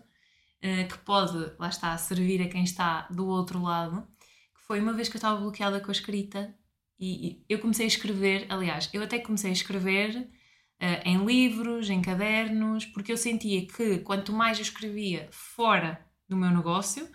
[0.60, 4.06] que pode, lá está, servir a quem está do outro lado,
[4.54, 6.54] que foi uma vez que eu estava bloqueada com a escrita
[7.00, 11.88] e, e eu comecei a escrever, aliás, eu até comecei a escrever uh, em livros,
[11.88, 17.08] em cadernos, porque eu sentia que quanto mais eu escrevia fora do meu negócio,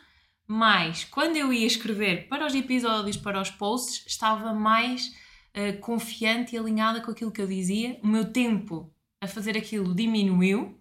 [0.48, 5.16] mais quando eu ia escrever para os episódios, para os posts, estava mais
[5.56, 8.00] uh, confiante e alinhada com aquilo que eu dizia.
[8.04, 10.80] O meu tempo a fazer aquilo diminuiu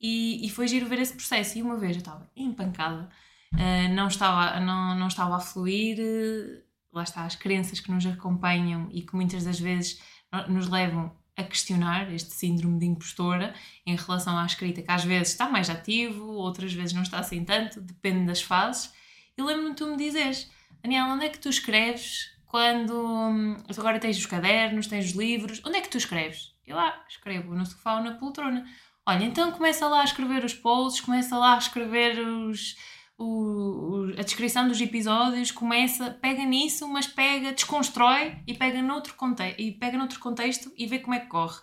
[0.00, 1.58] e, e foi giro ver esse processo.
[1.58, 3.08] E uma vez eu estava empancada,
[3.54, 5.98] uh, não, estava, não, não estava a fluir.
[5.98, 10.00] Uh, lá está, as crenças que nos acompanham e que muitas das vezes
[10.48, 13.54] nos levam a questionar este síndrome de impostora
[13.86, 17.44] em relação à escrita, que às vezes está mais ativo, outras vezes não está assim
[17.44, 18.92] tanto, depende das fases.
[19.36, 20.50] E lembro-me tu me dizes,
[20.82, 25.62] Daniela, onde é que tu escreves quando hum, agora tens os cadernos, tens os livros,
[25.64, 26.54] onde é que tu escreves?
[26.66, 28.64] Eu lá ah, escrevo no sofá ou na poltrona.
[29.10, 32.76] Olha, então começa lá a escrever os posts, começa lá a escrever os,
[33.18, 39.56] o, a descrição dos episódios, começa, pega nisso, mas pega, desconstrói e pega noutro, conte
[39.58, 41.60] e pega noutro contexto e vê como é que corre.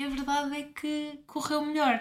[0.00, 2.00] E a verdade é que correu melhor.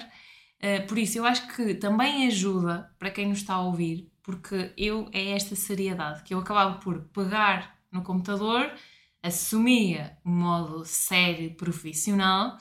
[0.58, 4.74] Uh, por isso, eu acho que também ajuda para quem nos está a ouvir, porque
[4.76, 8.74] eu é esta seriedade que eu acabava por pegar no computador,
[9.22, 12.58] assumia o modo sério profissional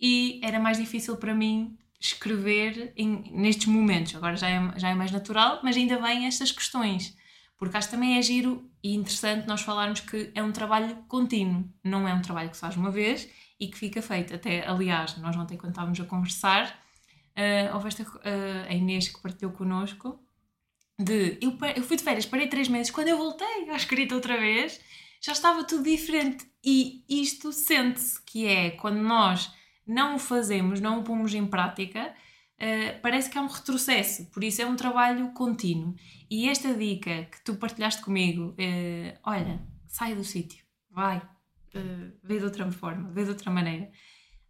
[0.00, 4.14] e era mais difícil para mim escrever em, nestes momentos.
[4.14, 7.16] Agora já é, já é mais natural, mas ainda vêm estas questões.
[7.56, 12.06] Porque acho também é giro e interessante nós falarmos que é um trabalho contínuo, não
[12.06, 14.32] é um trabalho que se faz uma vez e que fica feito.
[14.32, 16.68] Até, aliás, nós ontem, quando estávamos a conversar,
[17.36, 20.20] uh, houve esta, uh, a Inês que partilhou connosco
[20.98, 24.36] de eu, eu fui de férias, parei três meses, quando eu voltei à escrita outra
[24.36, 24.80] vez,
[25.20, 26.46] já estava tudo diferente.
[26.64, 29.50] E isto sente-se que é quando nós
[29.88, 32.14] não o fazemos, não o pomos em prática,
[32.60, 34.26] uh, parece que é um retrocesso.
[34.26, 35.94] Por isso é um trabalho contínuo.
[36.30, 42.38] E esta dica que tu partilhaste comigo, uh, olha, sai do sítio, vai, uh, vê
[42.38, 43.90] de outra forma, vê de outra maneira,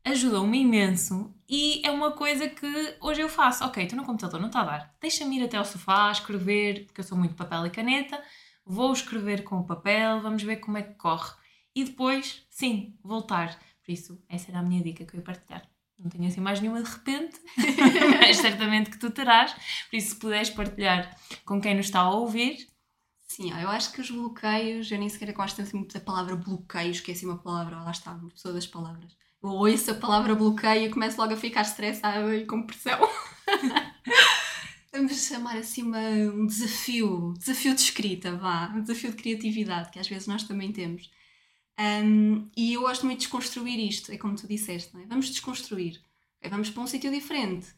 [0.04, 3.64] ajudou-me imenso e é uma coisa que hoje eu faço.
[3.64, 4.94] Ok, estou no computador, não está a dar.
[5.00, 8.20] Deixa-me ir até ao sofá, escrever, porque eu sou muito papel e caneta,
[8.66, 11.32] vou escrever com o papel, vamos ver como é que corre.
[11.74, 13.56] E depois, sim, voltar
[13.88, 15.66] por isso, essa era a minha dica que eu ia partilhar.
[15.98, 17.40] Não tenho assim mais nenhuma de repente,
[18.20, 19.54] mas certamente que tu terás.
[19.88, 22.68] Por isso, se puderes partilhar com quem nos está a ouvir.
[23.26, 26.90] Sim, eu acho que os bloqueios, eu nem sequer gosto assim muito da palavra bloqueio,
[26.90, 29.16] esqueci uma palavra, lá está, uma pessoa das palavras.
[29.42, 33.00] Eu ouço a palavra bloqueio e começo logo a ficar estressada e com pressão.
[34.92, 39.98] Vamos chamar assim uma, um desafio, desafio de escrita, vá, um desafio de criatividade, que
[39.98, 41.08] às vezes nós também temos.
[41.78, 45.06] Um, e eu gosto muito de desconstruir isto, é como tu disseste, é?
[45.06, 46.02] Vamos desconstruir,
[46.50, 47.68] vamos para um sítio diferente.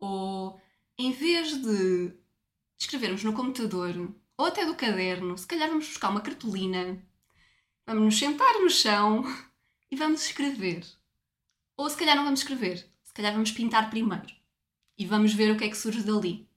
[0.00, 0.60] Ou
[0.98, 2.12] em vez de
[2.76, 7.00] escrevermos no computador ou até do caderno, se calhar vamos buscar uma cartolina,
[7.86, 9.22] vamos nos sentar no chão
[9.88, 10.84] e vamos escrever.
[11.76, 14.34] Ou se calhar não vamos escrever, se calhar vamos pintar primeiro
[14.98, 16.48] e vamos ver o que é que surge dali.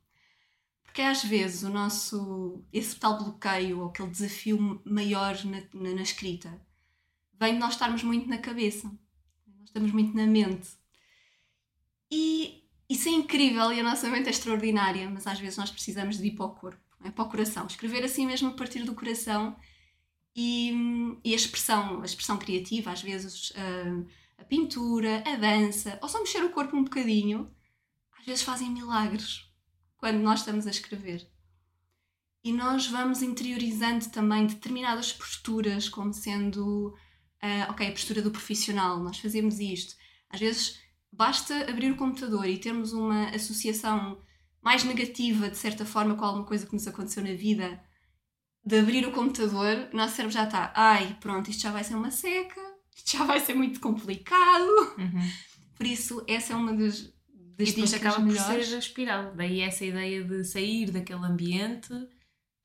[0.84, 6.02] Porque às vezes o nosso, esse tal bloqueio ou aquele desafio maior na, na, na
[6.02, 6.66] escrita
[7.40, 8.88] vem de nós estarmos muito na cabeça,
[9.48, 10.70] nós estamos muito na mente.
[12.12, 16.18] E isso é incrível e a nossa mente é extraordinária, mas às vezes nós precisamos
[16.18, 17.12] de ir para o corpo, é?
[17.12, 17.68] para o coração.
[17.68, 19.56] Escrever assim mesmo a partir do coração
[20.36, 26.08] e, e a expressão, a expressão criativa, às vezes a, a pintura, a dança, ou
[26.08, 27.52] só mexer o corpo um bocadinho,
[28.20, 29.48] às vezes fazem milagres
[29.98, 31.28] quando nós estamos a escrever.
[32.44, 36.96] E nós vamos interiorizando também determinadas posturas como sendo
[37.44, 39.96] uh, ok, a postura do profissional, nós fazemos isto.
[40.30, 40.80] Às vezes
[41.12, 44.22] basta abrir o computador e termos uma associação
[44.62, 47.82] mais negativa, de certa forma, com alguma coisa que nos aconteceu na vida,
[48.66, 51.96] de abrir o computador, o nosso cérebro já está, ai, pronto, isto já vai ser
[51.96, 52.60] uma seca,
[52.94, 54.96] isto já vai ser muito complicado.
[54.98, 55.32] Uhum.
[55.76, 57.04] Por isso, essa é uma das,
[57.58, 58.46] das e depois acaba melhores.
[58.46, 59.36] por ser a espiral.
[59.36, 61.94] Daí essa ideia de sair daquele ambiente,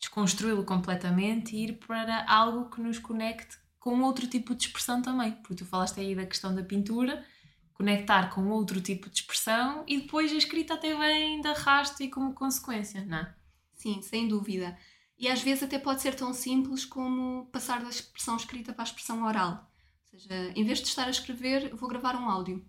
[0.00, 5.32] desconstruí-lo completamente e ir para algo que nos conecte com outro tipo de expressão também,
[5.32, 7.26] porque tu falaste aí da questão da pintura,
[7.74, 12.08] conectar com outro tipo de expressão e depois a escrita até vem de arrasto e
[12.08, 13.34] como consequência, não é?
[13.74, 14.78] Sim, sem dúvida.
[15.18, 18.86] E às vezes até pode ser tão simples como passar da expressão escrita para a
[18.86, 19.68] expressão oral.
[20.04, 22.64] Ou seja, em vez de estar a escrever, vou gravar um áudio.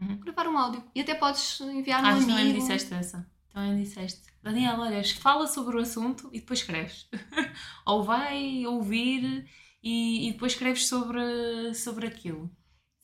[0.00, 0.18] Uhum.
[0.18, 0.84] Gravar um áudio.
[0.94, 2.28] E até podes enviar ah, um amigo.
[2.28, 3.28] também me disseste essa.
[3.52, 4.22] Também me disseste.
[4.40, 7.08] Daniela, olha, fala sobre o assunto e depois escreves.
[7.84, 9.48] Ou vai ouvir
[9.82, 12.50] e, e depois escreves sobre, sobre aquilo.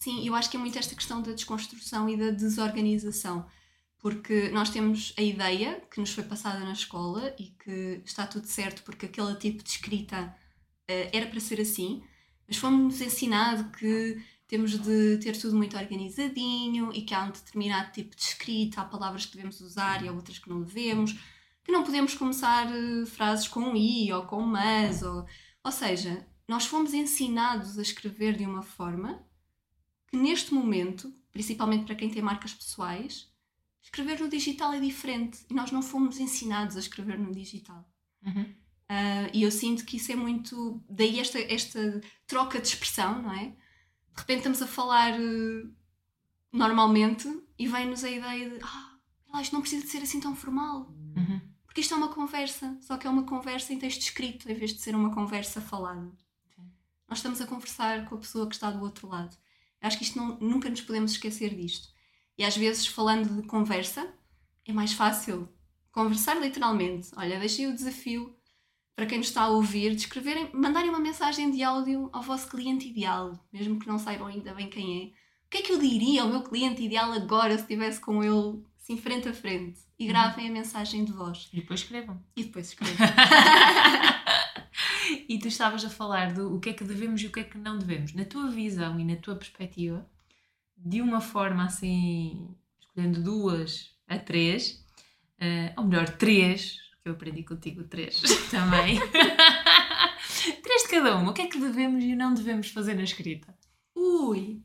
[0.00, 3.44] Sim, eu acho que é muito esta questão da desconstrução e da desorganização,
[3.98, 8.46] porque nós temos a ideia que nos foi passada na escola e que está tudo
[8.46, 10.36] certo porque aquele tipo de escrita
[10.88, 12.02] uh, era para ser assim,
[12.46, 17.90] mas fomos ensinado que temos de ter tudo muito organizadinho e que há um determinado
[17.90, 21.12] tipo de escrita, há palavras que devemos usar e há outras que não devemos,
[21.64, 25.26] que não podemos começar uh, frases com i ou com mas, ou,
[25.64, 29.22] ou seja, nós fomos ensinados a escrever de uma forma
[30.06, 33.30] que neste momento, principalmente para quem tem marcas pessoais,
[33.82, 37.86] escrever no digital é diferente e nós não fomos ensinados a escrever no digital.
[38.24, 38.42] Uhum.
[38.42, 40.82] Uh, e eu sinto que isso é muito.
[40.88, 43.48] Daí esta, esta troca de expressão, não é?
[43.48, 45.74] De repente estamos a falar uh,
[46.50, 50.90] normalmente e vem-nos a ideia de ah, isto não precisa de ser assim tão formal.
[51.14, 51.40] Uhum.
[51.66, 54.72] Porque isto é uma conversa, só que é uma conversa em texto escrito, em vez
[54.72, 56.10] de ser uma conversa falada.
[57.08, 59.34] Nós estamos a conversar com a pessoa que está do outro lado.
[59.80, 61.88] Eu acho que isto não, nunca nos podemos esquecer disto.
[62.36, 64.12] E às vezes, falando de conversa,
[64.66, 65.48] é mais fácil
[65.90, 67.08] conversar literalmente.
[67.16, 68.36] Olha, deixei o desafio
[68.94, 72.48] para quem nos está a ouvir de escreverem, mandarem uma mensagem de áudio ao vosso
[72.48, 75.04] cliente ideal, mesmo que não saibam ainda bem quem é.
[75.46, 78.62] O que é que eu diria ao meu cliente ideal agora se estivesse com ele
[78.76, 79.80] assim frente a frente?
[79.98, 81.48] E gravem a mensagem de voz.
[81.52, 82.22] E depois escrevam.
[82.36, 83.06] E depois escrevam.
[85.28, 87.44] e tu estavas a falar do o que é que devemos e o que é
[87.44, 88.12] que não devemos.
[88.12, 90.08] Na tua visão e na tua perspectiva,
[90.76, 94.84] de uma forma assim, escolhendo duas a três,
[95.40, 98.98] uh, ou melhor, três, que eu aprendi contigo três também.
[100.62, 101.30] três de cada uma.
[101.30, 103.56] O que é que devemos e não devemos fazer na escrita?
[103.94, 104.62] Ui!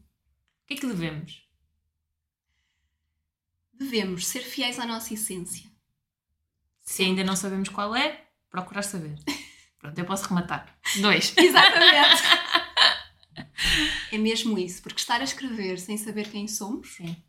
[0.63, 1.43] O que é que devemos?
[3.73, 5.69] Devemos ser fiéis à nossa essência.
[6.79, 9.15] Se ainda não sabemos qual é, procurar saber.
[9.83, 10.79] Pronto, eu posso rematar.
[11.01, 11.35] Dois.
[11.35, 12.23] Exatamente.
[14.13, 17.21] é mesmo isso, porque estar a escrever sem saber quem somos, Sim.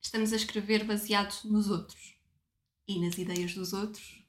[0.00, 2.14] estamos a escrever baseados nos outros
[2.88, 4.24] e nas ideias dos outros.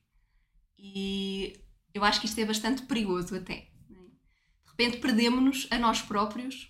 [0.78, 1.58] E
[1.94, 3.54] eu acho que isto é bastante perigoso até.
[3.54, 3.62] é?
[3.62, 6.70] De repente perdemos-nos a nós próprios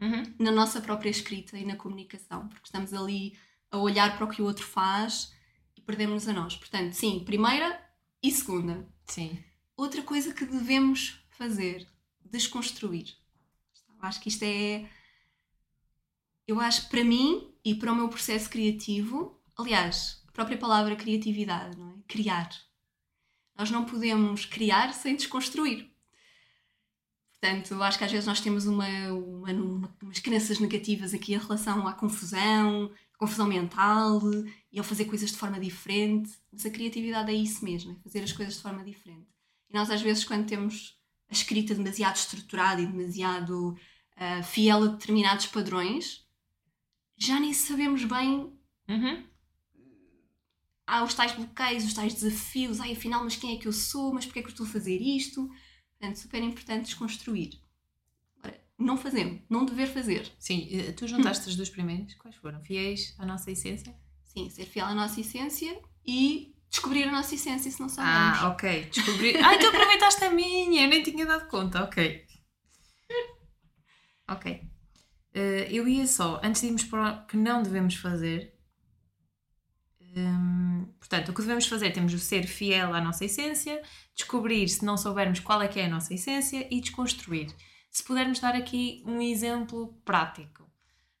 [0.00, 0.34] Uhum.
[0.40, 3.38] na nossa própria escrita e na comunicação, porque estamos ali
[3.70, 5.32] a olhar para o que o outro faz
[5.76, 6.56] e perdemos-nos a nós.
[6.56, 7.78] Portanto, sim, primeira
[8.22, 8.91] e segunda.
[9.06, 9.42] Sim.
[9.76, 11.86] Outra coisa que devemos fazer,
[12.24, 13.16] desconstruir.
[14.00, 14.88] Acho que isto é.
[16.46, 21.76] Eu acho para mim e para o meu processo criativo, aliás, a própria palavra criatividade,
[21.78, 21.94] não é?
[22.08, 22.50] Criar.
[23.56, 25.90] Nós não podemos criar sem desconstruir.
[27.32, 31.34] Portanto, eu acho que às vezes nós temos uma, uma, uma- umas crenças negativas aqui
[31.34, 32.90] em relação à confusão,
[33.22, 34.20] confusão mental
[34.72, 36.32] e ao fazer coisas de forma diferente.
[36.50, 39.28] Mas a criatividade é isso mesmo, é fazer as coisas de forma diferente.
[39.70, 40.98] E nós, às vezes, quando temos
[41.30, 43.78] a escrita demasiado estruturada e demasiado
[44.16, 46.26] ah, fiel a determinados padrões,
[47.16, 48.52] já nem sabemos bem.
[48.88, 49.24] Uhum.
[50.84, 52.80] Há os tais bloqueios, os tais desafios.
[52.80, 54.12] Ai, afinal, mas quem é que eu sou?
[54.12, 55.48] Mas porquê é que eu estou a fazer isto?
[55.92, 57.60] Portanto, super importante desconstruir.
[58.82, 60.30] Não fazemos, não dever fazer.
[60.38, 62.14] Sim, eh, tu juntaste as duas primeiras.
[62.14, 62.60] Quais foram?
[62.62, 63.94] Fiéis à nossa essência?
[64.24, 68.38] Sim, ser fiel à nossa essência e descobrir a nossa essência se não sabemos.
[68.40, 68.90] Ah, ok.
[68.92, 69.36] Descobri.
[69.44, 70.84] ah, então aproveitaste a minha.
[70.84, 71.84] Eu nem tinha dado conta.
[71.84, 72.24] Ok.
[74.28, 74.62] Ok.
[75.34, 78.52] Eh, eu ia só, antes de irmos para o que não devemos fazer.
[80.16, 83.80] hum, portanto, o que devemos fazer temos o ser fiel à nossa essência,
[84.14, 87.48] descobrir se não soubermos qual é que é a nossa essência e desconstruir.
[87.92, 90.66] Se pudermos dar aqui um exemplo prático.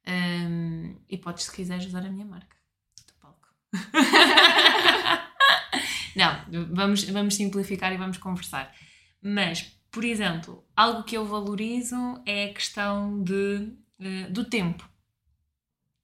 [0.08, 2.56] Hum, e podes, se quiseres, usar a minha marca
[3.06, 3.48] do palco.
[6.16, 8.74] Não, vamos, vamos simplificar e vamos conversar.
[9.20, 14.88] Mas, por exemplo, algo que eu valorizo é a questão de, eh, do tempo.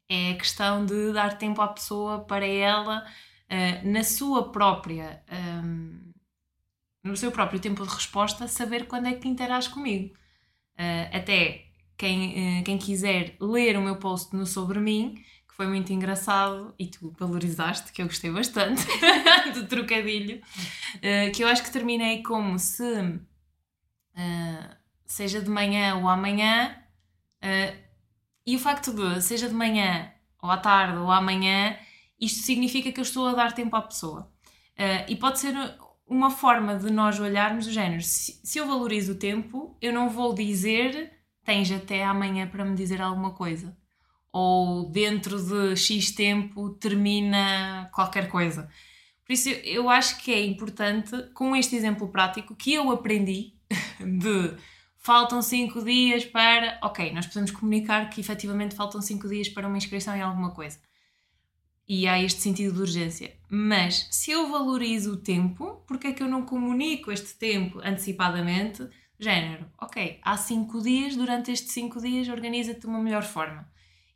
[0.09, 3.07] É a questão de dar tempo à pessoa para ela,
[3.49, 6.13] eh, na sua própria, ehm,
[7.03, 10.15] no seu próprio tempo de resposta, saber quando é que interage comigo.
[10.79, 11.65] Eh, até
[11.97, 15.17] quem, eh, quem quiser ler o meu post no Sobre Mim,
[15.49, 18.87] que foi muito engraçado e tu valorizaste, que eu gostei bastante
[19.55, 20.41] do trocadilho,
[21.03, 23.19] eh, que eu acho que terminei como se
[25.07, 26.77] seja de manhã ou amanhã,
[28.47, 30.13] e o facto de seja de manhã
[30.43, 31.77] ou à tarde ou amanhã,
[32.21, 34.31] isto significa que eu estou a dar tempo à pessoa.
[35.09, 35.55] E pode ser
[36.09, 38.03] uma forma de nós olharmos o género.
[38.03, 41.13] Se, se eu valorizo o tempo, eu não vou dizer
[41.45, 43.75] tens até amanhã para me dizer alguma coisa.
[44.31, 48.69] Ou dentro de X tempo termina qualquer coisa.
[49.25, 53.55] Por isso eu- acho que é importante, com este exemplo prático, que eu aprendi
[54.01, 54.55] de
[54.99, 56.79] faltam 5 dias para.
[56.83, 60.79] Ok, nós podemos comunicar que efetivamente faltam 5 dias para uma inscrição em alguma coisa.
[61.89, 63.35] E há este sentido de urgência.
[63.49, 68.87] Mas se eu valorizo o tempo, porque é que eu não comunico este tempo antecipadamente?
[69.19, 73.67] Género, ok, há cinco dias, durante estes cinco dias organiza-te de uma melhor forma.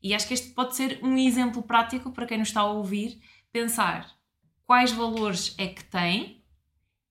[0.03, 3.21] E acho que este pode ser um exemplo prático para quem nos está a ouvir,
[3.51, 4.07] pensar
[4.67, 6.45] quais valores é que tem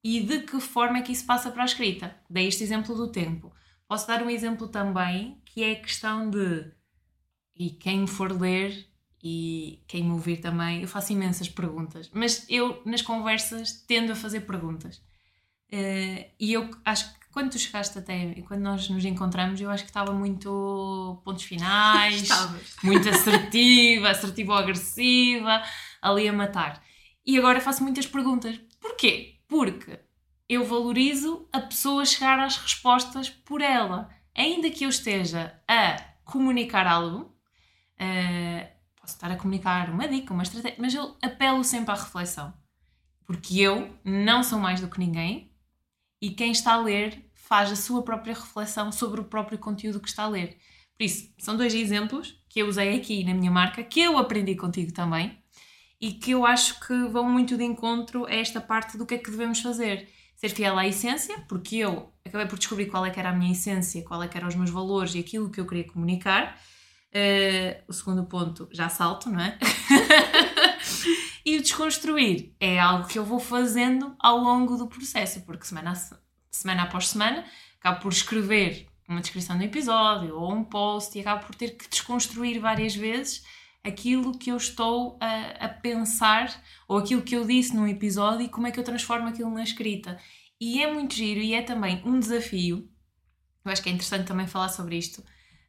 [0.04, 2.16] e de que forma é que isso passa para a escrita.
[2.30, 3.52] Dei este exemplo do tempo.
[3.88, 6.72] Posso dar um exemplo também, que é a questão de,
[7.56, 8.91] e quem for ler
[9.24, 14.16] e quem me ouvir também, eu faço imensas perguntas, mas eu nas conversas tendo a
[14.16, 14.98] fazer perguntas.
[15.72, 19.84] Uh, e eu acho que quando tu chegaste até, quando nós nos encontramos, eu acho
[19.84, 22.28] que estava muito pontos finais,
[22.84, 25.64] muito assertiva, assertiva ou agressiva,
[26.02, 26.84] ali a matar.
[27.26, 28.60] E agora faço muitas perguntas.
[28.80, 29.40] Porquê?
[29.48, 30.00] Porque
[30.50, 34.10] eu valorizo a pessoa chegar às respostas por ela.
[34.36, 35.96] Ainda que eu esteja a
[36.26, 37.34] comunicar algo,
[38.00, 38.71] uh,
[39.02, 42.54] posso estar a comunicar uma dica, uma estratégia, mas eu apelo sempre à reflexão.
[43.26, 45.52] Porque eu não sou mais do que ninguém,
[46.22, 50.08] e quem está a ler faz a sua própria reflexão sobre o próprio conteúdo que
[50.08, 50.58] está a ler.
[50.96, 54.56] Por isso, são dois exemplos que eu usei aqui na minha marca, que eu aprendi
[54.56, 55.42] contigo também
[56.00, 59.18] e que eu acho que vão muito de encontro a esta parte do que é
[59.18, 60.08] que devemos fazer.
[60.36, 63.52] Ser fiel à essência, porque eu acabei por descobrir qual é que era a minha
[63.52, 66.60] essência, qual é que eram os meus valores e aquilo que eu queria comunicar.
[67.14, 69.58] Uh, o segundo ponto, já salto, não é?
[71.46, 75.94] E o desconstruir é algo que eu vou fazendo ao longo do processo, porque semana,
[76.52, 77.44] semana após semana
[77.80, 81.90] acabo por escrever uma descrição do episódio ou um post e acabo por ter que
[81.90, 83.44] desconstruir várias vezes
[83.84, 88.50] aquilo que eu estou a, a, pensar ou aquilo que eu disse num episódio e
[88.50, 90.20] como é que eu transformo aquilo na escrita.
[90.60, 92.88] E é muito giro e é também um desafio.
[93.66, 95.24] Eu acho que é interessante também falar sobre isto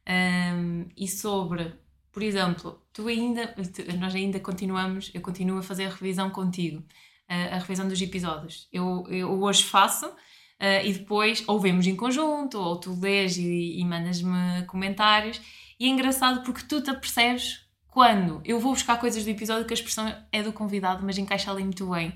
[0.07, 1.73] um, e sobre
[2.13, 3.55] por exemplo, tu ainda,
[3.99, 6.83] nós ainda continuamos, eu continuo a fazer a revisão contigo,
[7.27, 8.69] a, a revisão dos episódios.
[8.71, 13.79] Eu, eu hoje faço uh, e depois ou vemos em conjunto, ou tu lês e,
[13.79, 15.41] e mandas-me comentários.
[15.79, 19.73] E é engraçado porque tu te apercebes quando eu vou buscar coisas do episódio que
[19.73, 22.13] a expressão é do convidado, mas encaixa ali muito bem.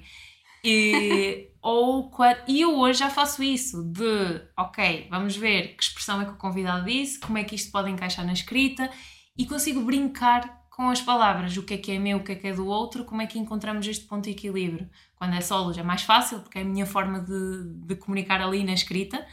[0.63, 2.09] E, ou
[2.47, 6.37] e eu hoje já faço isso de ok, vamos ver que expressão é que o
[6.37, 8.89] convidado disse, como é que isto pode encaixar na escrita
[9.37, 12.35] e consigo brincar com as palavras, o que é que é meu, o que é
[12.35, 14.89] que é do outro, como é que encontramos este ponto de equilíbrio.
[15.13, 18.63] Quando é solos é mais fácil, porque é a minha forma de, de comunicar ali
[18.63, 19.27] na escrita.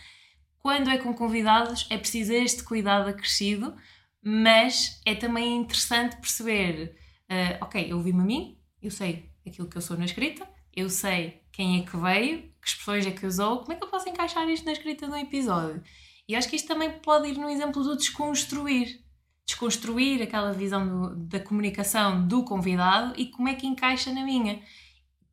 [0.59, 3.76] Quando é com convidados é preciso este cuidado acrescido,
[4.20, 6.97] mas é também interessante perceber,
[7.30, 10.91] uh, ok, eu ouvi-me a mim, eu sei aquilo que eu sou na escrita, eu
[10.91, 14.09] sei quem é que veio, que expressões é que usou, como é que eu posso
[14.09, 15.83] encaixar isto na escrita de um episódio?
[16.29, 19.05] E acho que isto também pode ir no exemplo do desconstruir
[19.47, 24.61] desconstruir aquela visão do, da comunicação do convidado e como é que encaixa na minha,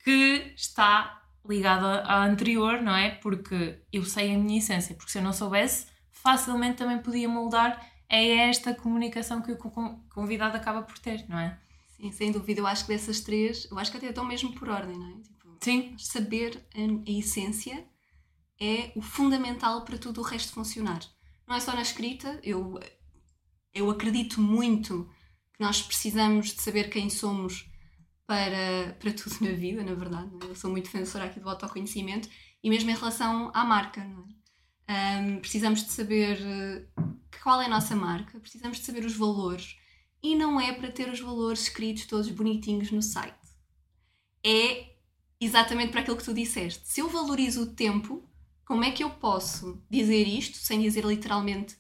[0.03, 3.11] que está ligada à anterior, não é?
[3.11, 7.83] Porque eu sei a minha essência, porque se eu não soubesse, facilmente também podia moldar
[8.09, 9.57] a esta comunicação que o
[10.09, 11.57] convidado acaba por ter, não é?
[11.95, 12.59] Sim, sem dúvida.
[12.59, 15.13] Eu acho que dessas três, eu acho que até estão mesmo por ordem, não é?
[15.21, 15.95] Tipo, Sim.
[15.97, 17.85] Saber a, a essência
[18.59, 21.01] é o fundamental para tudo o resto funcionar.
[21.47, 22.79] Não é só na escrita, eu
[23.73, 25.09] eu acredito muito
[25.53, 27.69] que nós precisamos de saber quem somos
[28.27, 30.29] para, para tudo na vida, na verdade.
[30.43, 30.45] É?
[30.49, 32.29] Eu sou muito defensora aqui do autoconhecimento
[32.63, 34.01] e mesmo em relação à marca.
[34.87, 35.17] É?
[35.19, 36.85] Um, precisamos de saber eh,
[37.41, 39.77] qual é a nossa marca, precisamos de saber os valores
[40.21, 43.39] e não é para ter os valores escritos todos bonitinhos no site.
[44.45, 44.90] É
[45.41, 46.87] exatamente para aquilo que tu disseste.
[46.87, 48.23] Se eu valorizo o tempo,
[48.63, 51.75] como é que eu posso dizer isto sem dizer literalmente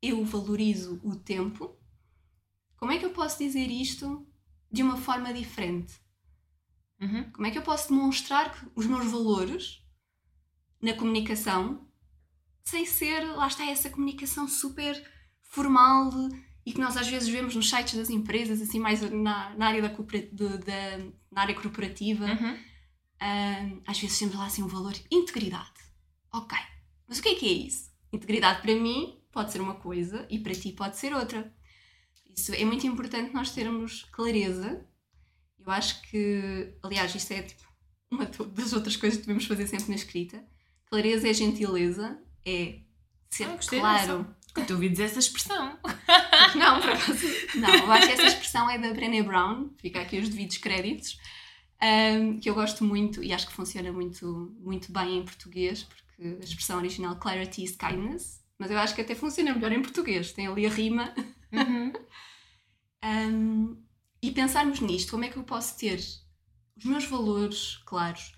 [0.00, 1.76] eu valorizo o tempo,
[2.76, 4.26] como é que eu posso dizer isto
[4.72, 6.00] de uma forma diferente?
[7.00, 7.30] Uhum.
[7.32, 9.82] Como é que eu posso demonstrar os meus valores
[10.80, 11.86] na comunicação
[12.62, 15.02] sem ser, lá está, essa comunicação super
[15.42, 16.10] formal
[16.64, 19.82] e que nós às vezes vemos nos sites das empresas, assim, mais na, na área,
[19.82, 20.98] da, de, da
[21.30, 22.24] na área corporativa.
[22.24, 22.69] Uhum.
[23.86, 25.80] Às vezes temos lá assim um valor integridade.
[26.32, 26.56] Ok,
[27.06, 27.90] mas o que é que é isso?
[28.12, 31.52] Integridade para mim pode ser uma coisa e para ti pode ser outra.
[32.36, 34.86] Isso é muito importante nós termos clareza.
[35.58, 37.62] Eu acho que, aliás, isto é tipo,
[38.10, 40.44] uma das outras coisas que devemos fazer sempre na escrita.
[40.86, 42.80] Clareza é gentileza, é
[43.28, 44.34] ser ah, claro.
[44.52, 45.78] Quando ouvi dizer essa expressão.
[46.56, 47.26] Não, por acaso.
[47.56, 51.18] Não, eu acho que essa expressão é da Brené Brown, fica aqui os devidos créditos,
[51.82, 56.38] um, que eu gosto muito e acho que funciona muito, muito bem em português, porque
[56.40, 60.32] a expressão original clarity is kindness, mas eu acho que até funciona melhor em português,
[60.32, 61.14] tem ali a rima.
[61.52, 61.92] Uhum.
[63.04, 63.82] um,
[64.22, 65.98] e pensarmos nisto, como é que eu posso ter
[66.76, 68.32] os meus valores claros?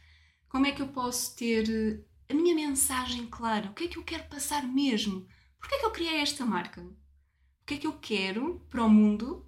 [0.48, 4.04] Como é que eu posso ter a minha mensagem clara, o que é que eu
[4.04, 5.26] quero passar mesmo?
[5.58, 6.80] Porquê é que eu criei esta marca?
[6.82, 9.46] O que é que eu quero para o mundo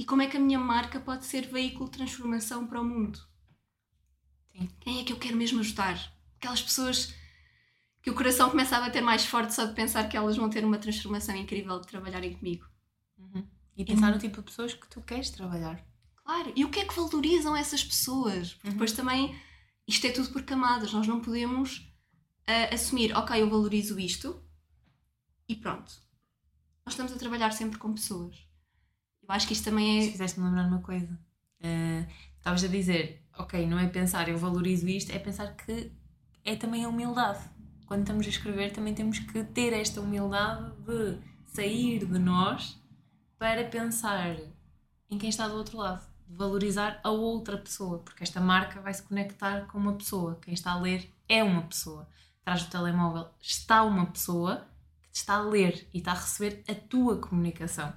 [0.00, 3.18] e como é que a minha marca pode ser veículo de transformação para o mundo?
[4.50, 4.66] Sim.
[4.80, 5.98] Quem é que eu quero mesmo ajudar?
[6.38, 7.14] Aquelas pessoas
[8.00, 10.64] que o coração começa a bater mais forte só de pensar que elas vão ter
[10.64, 12.66] uma transformação incrível de trabalharem comigo.
[13.18, 13.46] Uhum.
[13.76, 15.86] E pensar no tipo de pessoas que tu queres trabalhar.
[16.24, 18.54] Claro, e o que é que valorizam essas pessoas?
[18.54, 18.72] Porque Uhum.
[18.72, 19.38] depois também,
[19.86, 21.86] isto é tudo por camadas, nós não podemos
[22.46, 24.42] ah, assumir, ok, eu valorizo isto
[25.46, 25.92] e pronto.
[26.86, 28.48] Nós estamos a trabalhar sempre com pessoas.
[29.30, 30.10] Eu acho que isto também é.
[30.10, 31.16] fizeste-me lembrar uma coisa.
[31.62, 32.04] Eh,
[32.36, 35.92] Estavas a dizer, ok, não é pensar eu valorizo isto, é pensar que
[36.44, 37.38] é também a humildade.
[37.86, 42.76] Quando estamos a escrever, também temos que ter esta humildade de sair de nós
[43.38, 44.36] para pensar
[45.08, 48.92] em quem está do outro lado, de valorizar a outra pessoa, porque esta marca vai
[48.92, 50.40] se conectar com uma pessoa.
[50.42, 52.08] Quem está a ler é uma pessoa.
[52.40, 54.66] Atrás do telemóvel está uma pessoa
[55.02, 57.92] que te está a ler e está a receber a tua comunicação.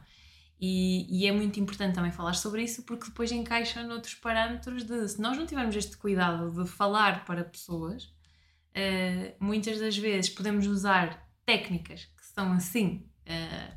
[0.65, 5.09] E, e é muito importante também falar sobre isso porque depois encaixa noutros parâmetros de
[5.09, 8.09] se nós não tivermos este cuidado de falar para pessoas,
[8.73, 13.75] eh, muitas das vezes podemos usar técnicas que são assim eh,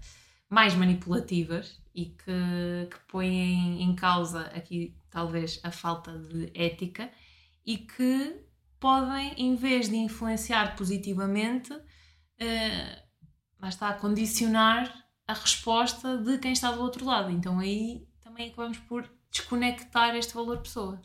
[0.49, 7.11] mais manipulativas e que, que põem em causa aqui talvez a falta de ética
[7.65, 8.41] e que
[8.79, 11.77] podem, em vez de influenciar positivamente,
[12.39, 13.03] eh,
[13.59, 17.31] lá está condicionar a resposta de quem está do outro lado.
[17.31, 21.01] Então aí também acabamos por desconectar este valor pessoas.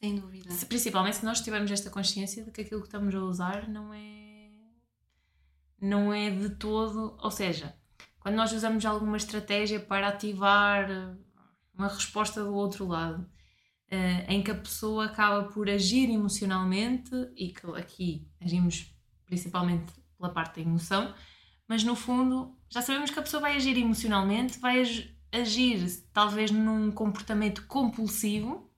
[0.00, 0.50] Sem dúvida.
[0.50, 3.92] Se- Principalmente se nós tivermos esta consciência de que aquilo que estamos a usar não
[3.94, 4.50] é
[5.80, 7.76] não é de todo, ou seja,
[8.18, 11.14] quando nós usamos alguma estratégia para ativar eh,
[11.74, 13.28] uma resposta do outro lado,
[13.90, 18.90] eh, em que a pessoa acaba por agir emocionalmente e que aqui agimos
[19.26, 21.14] principalmente pela parte da emoção,
[21.68, 26.50] mas no fundo já sabemos que a pessoa vai agir emocionalmente, vai ag- agir talvez
[26.50, 28.70] num comportamento compulsivo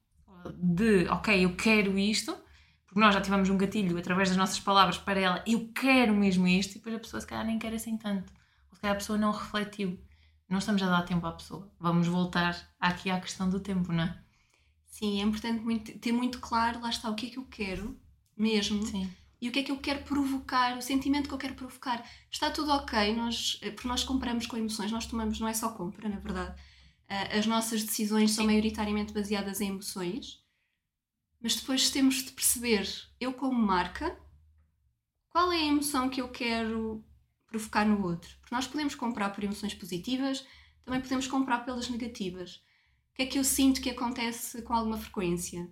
[0.54, 2.36] de ok, eu quero isto,
[2.86, 6.46] porque nós já tivemos um gatilho através das nossas palavras para ela, eu quero mesmo
[6.46, 8.32] isto, e depois a pessoa se calhar nem quer assim tanto.
[8.70, 9.98] Ou se calhar a pessoa não refletiu.
[10.48, 11.70] Não estamos a dar tempo à pessoa.
[11.78, 14.18] Vamos voltar aqui à questão do tempo, não é?
[14.86, 18.00] Sim, é importante muito- ter muito claro, lá está, o que é que eu quero
[18.36, 19.10] mesmo Sim.
[19.40, 22.04] E o que é que eu quero provocar, o sentimento que eu quero provocar.
[22.30, 25.70] Está tudo ok, nós, eh, porque nós compramos com emoções, nós tomamos, não é só
[25.70, 26.60] compra, na verdade.
[27.08, 28.48] Ah, As nossas decisões são Sim.
[28.48, 30.42] maioritariamente baseadas em emoções,
[31.40, 32.86] mas depois temos de perceber,
[33.20, 34.18] eu como marca,
[35.30, 37.04] qual é a emoção que eu quero
[37.46, 38.30] provocar no outro.
[38.40, 40.44] Porque nós podemos comprar por emoções positivas,
[40.84, 42.56] também podemos comprar pelas negativas.
[43.12, 45.70] O que é que eu sinto que acontece com alguma frequência?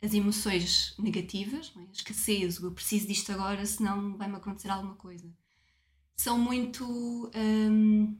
[0.00, 1.86] As emoções negativas, não é?
[1.92, 5.28] escassez, o eu preciso disto agora, senão vai-me acontecer alguma coisa.
[6.16, 8.16] São muito, hum,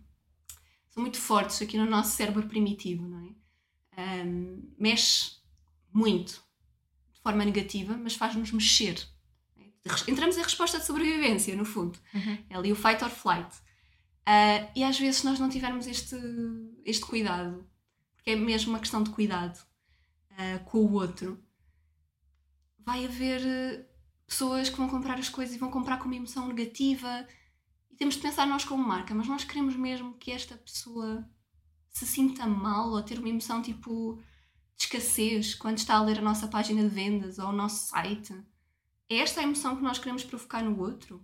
[0.91, 4.25] são muito fortes aqui no nosso cérebro primitivo, não é?
[4.25, 5.37] Hum, mexe
[5.93, 6.43] muito
[7.13, 9.01] de forma negativa, mas faz-nos mexer.
[9.59, 10.11] é?
[10.11, 11.99] Entramos em resposta de sobrevivência, no fundo.
[12.15, 12.39] Uhum.
[12.51, 13.57] É ali o fight or flight.
[14.31, 16.15] Ah, e às vezes, se nós não tivermos este,
[16.85, 17.67] este cuidado,
[18.15, 19.59] porque é mesmo uma questão de cuidado
[20.37, 21.43] ah, com o outro,
[22.89, 23.87] vai haver eh,
[24.27, 27.29] pessoas que vão comprar as coisas e vão comprar com uma emoção negativa.
[27.91, 31.29] E temos de pensar nós como marca, mas nós queremos mesmo que esta pessoa
[31.91, 34.19] se sinta mal ou ter uma emoção tipo
[34.75, 38.35] de escassez quando está a ler a nossa página de vendas ou o nosso site.
[39.07, 41.23] É esta a emoção que nós queremos provocar no outro?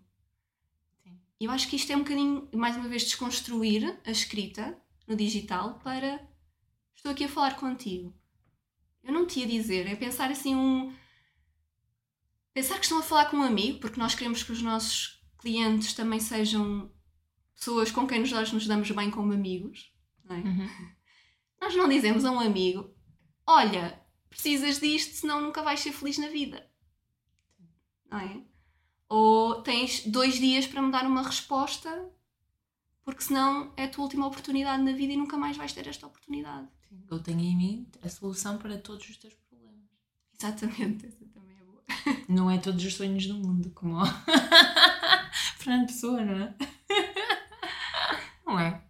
[1.03, 1.19] Sim.
[1.41, 4.77] Eu acho que isto é um bocadinho, mais uma vez, desconstruir a escrita
[5.09, 6.29] no digital para
[6.95, 8.13] estou aqui a falar contigo.
[9.03, 10.93] Eu não te ia dizer, é pensar assim um.
[12.55, 15.93] Pensar que estão a falar com um amigo, porque nós queremos que os nossos clientes
[15.93, 16.91] também sejam
[17.55, 19.93] pessoas com quem nós nos damos bem como amigos.
[20.25, 20.39] Não é?
[20.39, 20.71] Uhum.
[21.61, 22.95] Nós não dizemos a um amigo:
[23.47, 24.01] Olha,
[24.31, 26.71] precisas disto, senão nunca vais ser feliz na vida.
[28.11, 28.43] Não é?
[29.09, 32.11] Ou tens dois dias para me dar uma resposta,
[33.03, 36.07] porque senão é a tua última oportunidade na vida e nunca mais vais ter esta
[36.07, 36.69] oportunidade.
[36.89, 37.03] Sim.
[37.11, 39.85] Eu tenho em mim a solução para todos os teus problemas.
[40.39, 41.84] Exatamente, essa também é boa.
[42.29, 44.05] Não é todos os sonhos do mundo, como
[45.59, 46.55] Fernando Pessoa, não é?
[48.47, 48.81] Não é?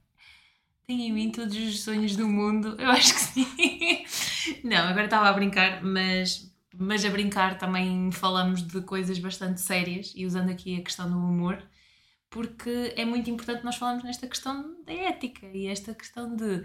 [0.86, 4.60] Tenho em mim todos os sonhos do mundo, eu acho que sim.
[4.62, 10.12] Não, agora estava a brincar, mas, mas a brincar também falamos de coisas bastante sérias
[10.14, 11.62] e usando aqui a questão do humor,
[12.28, 16.64] porque é muito importante nós falarmos nesta questão da ética e esta questão de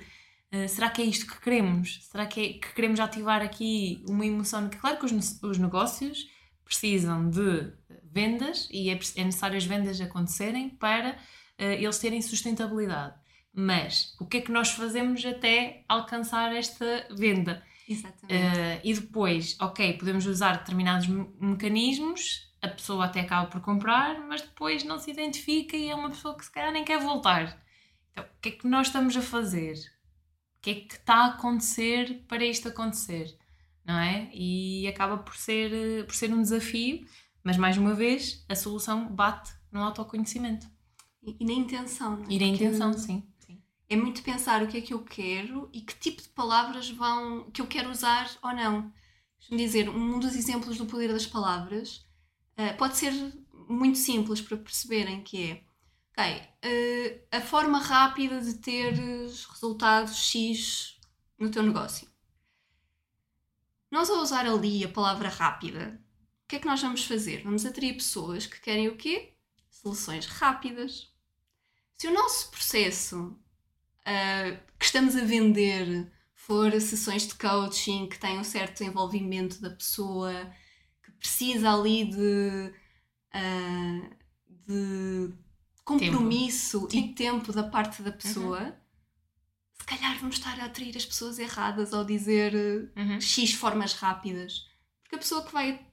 [0.52, 2.00] Uh, será que é isto que queremos?
[2.10, 4.70] Será que, é, que queremos ativar aqui uma emoção?
[4.70, 6.28] Claro que os, os negócios
[6.66, 7.72] precisam de
[8.04, 13.16] vendas e é, é necessário as vendas acontecerem para uh, eles terem sustentabilidade.
[13.54, 17.64] Mas o que é que nós fazemos até alcançar esta venda?
[17.88, 18.34] Exatamente.
[18.34, 24.20] Uh, e depois, ok, podemos usar determinados me mecanismos, a pessoa até acaba por comprar,
[24.28, 27.60] mas depois não se identifica e é uma pessoa que se calhar nem quer voltar.
[28.12, 29.76] Então, o que é que nós estamos a fazer?
[30.60, 33.38] O que é que está a acontecer para isto acontecer?
[33.86, 34.30] Não é?
[34.34, 37.08] E acaba por ser, por ser um desafio,
[37.42, 40.68] mas mais uma vez a solução bate no autoconhecimento.
[41.24, 42.28] E, e na intenção, não é?
[42.30, 43.62] E na intenção, sim, sim.
[43.88, 47.50] É muito pensar o que é que eu quero e que tipo de palavras vão
[47.52, 48.92] que eu quero usar ou não.
[49.40, 52.06] Deixa-me dizer, um dos exemplos do poder das palavras
[52.58, 53.14] uh, pode ser
[53.70, 55.64] muito simples para perceberem que é
[56.20, 61.00] ok, uh, a forma rápida de ter resultados X
[61.38, 62.08] no teu negócio.
[63.90, 66.00] Nós ao usar ali a palavra rápida,
[66.44, 67.44] o que é que nós vamos fazer?
[67.44, 69.34] Vamos atrair pessoas que querem o quê?
[69.70, 71.12] Soluções rápidas.
[71.98, 73.40] Se o nosso processo
[74.02, 79.70] uh, que estamos a vender for sessões de coaching que têm um certo envolvimento da
[79.70, 80.52] pessoa,
[81.04, 82.74] que precisa ali de,
[83.36, 84.16] uh,
[84.68, 85.34] de
[85.90, 87.08] compromisso tempo.
[87.08, 88.74] e tempo da parte da pessoa, uhum.
[89.80, 92.54] se calhar vamos estar a atrair as pessoas erradas ao dizer
[92.96, 93.20] uhum.
[93.20, 94.68] X formas rápidas.
[95.02, 95.84] Porque a pessoa que vai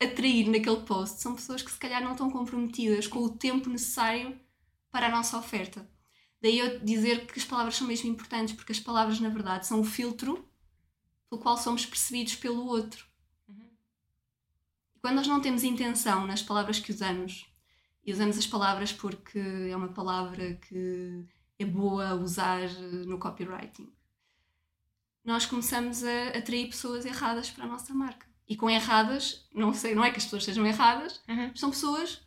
[0.00, 4.40] atrair naquele post são pessoas que se calhar não estão comprometidas com o tempo necessário
[4.90, 5.86] para a nossa oferta.
[6.40, 9.80] Daí eu dizer que as palavras são mesmo importantes, porque as palavras, na verdade, são
[9.80, 10.48] o filtro
[11.28, 13.06] pelo qual somos percebidos pelo outro.
[13.46, 13.70] Uhum.
[15.00, 17.51] Quando nós não temos intenção nas palavras que usamos,
[18.04, 21.24] e usamos as palavras porque é uma palavra que
[21.58, 22.68] é boa usar
[23.06, 23.92] no copywriting,
[25.24, 28.26] nós começamos a atrair pessoas erradas para a nossa marca.
[28.48, 31.54] E com erradas, não sei, não é que as pessoas sejam erradas, uhum.
[31.54, 32.20] são pessoas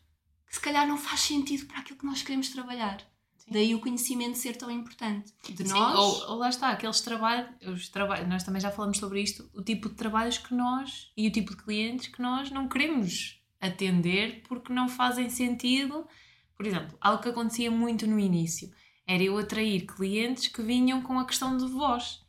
[0.47, 3.01] que se calhar não faz sentido para aquilo que nós queremos trabalhar.
[3.38, 3.51] Sim.
[3.51, 5.34] Daí o conhecimento ser tão importante.
[5.47, 5.97] De Sim, nós.
[5.97, 9.61] Ou, ou, lá está, aqueles trabalhos, os trabalhos, nós também já falamos sobre isto, o
[9.61, 14.43] tipo de trabalhos que nós e o tipo de clientes que nós não queremos atender
[14.47, 16.08] porque não fazem sentido.
[16.56, 18.72] Por exemplo, algo que acontecia muito no início
[19.08, 22.24] era eu atrair clientes que vinham com a questão de voz.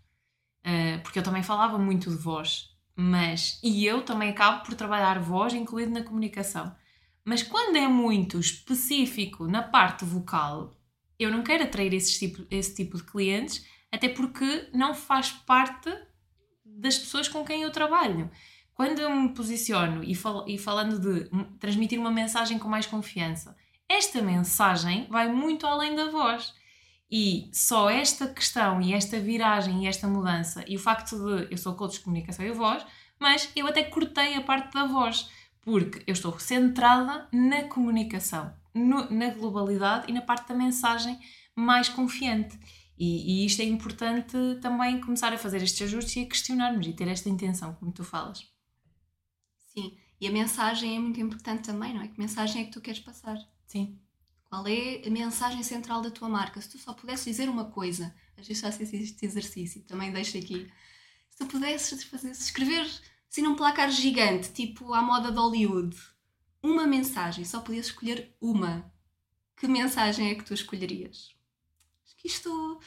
[0.66, 3.60] Uh, porque eu também falava muito de voz, mas.
[3.62, 6.74] E eu também acabo por trabalhar voz incluído na comunicação.
[7.24, 10.76] Mas quando é muito específico na parte vocal,
[11.18, 15.90] eu não quero atrair esse tipo, esse tipo de clientes, até porque não faz parte
[16.64, 18.30] das pessoas com quem eu trabalho.
[18.76, 23.56] Quando eu me posiciono e, fal e falando de transmitir uma mensagem com mais confiança,
[23.88, 26.52] esta mensagem vai muito além da voz.
[27.10, 31.56] E só esta questão e esta viragem e esta mudança e o facto de eu
[31.56, 32.84] sou coach de comunicação e voz,
[33.18, 35.30] mas eu até cortei a parte da voz
[35.62, 41.18] porque eu estou centrada na comunicação, no, na globalidade e na parte da mensagem
[41.54, 42.58] mais confiante.
[42.98, 46.92] E, e, isto é importante também começar a fazer estes ajustes e a questionarmos e
[46.92, 48.55] ter esta intenção, como tu falas.
[49.76, 52.08] Sim, e a mensagem é muito importante também, não é?
[52.08, 53.36] Que mensagem é que tu queres passar?
[53.66, 53.98] Sim.
[54.48, 56.60] Qual é a mensagem central da tua marca?
[56.60, 60.70] Se tu só pudesses dizer uma coisa, às vezes faço este exercício, também deixo aqui.
[61.28, 62.88] Se tu pudesses fazer, escrever
[63.30, 65.94] assim num placar gigante, tipo à moda de Hollywood,
[66.62, 68.90] uma mensagem, só podias escolher uma,
[69.56, 71.34] que mensagem é que tu escolherias?
[72.04, 72.80] Acho que isto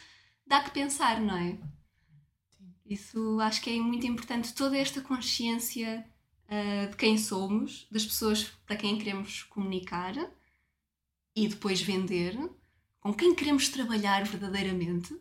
[0.47, 1.59] dá que pensar, não é?
[2.85, 6.03] Isso acho que é muito importante, toda esta consciência
[6.49, 10.13] uh, de quem somos, das pessoas para quem queremos comunicar
[11.35, 12.37] e depois vender,
[12.99, 15.15] com quem queremos trabalhar verdadeiramente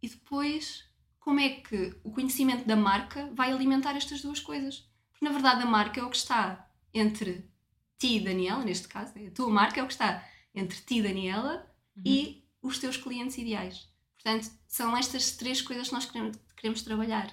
[0.00, 0.84] e depois
[1.18, 4.88] como é que o conhecimento da marca vai alimentar estas duas coisas.
[5.10, 7.50] Porque na verdade a marca é o que está entre
[7.98, 11.02] ti e Daniela, neste caso, é a tua marca é o que está entre ti,
[11.02, 11.66] Daniela,
[11.96, 12.02] uhum.
[12.06, 13.88] e os teus clientes ideais.
[14.14, 17.32] Portanto, são estas três coisas que nós queremos, queremos trabalhar.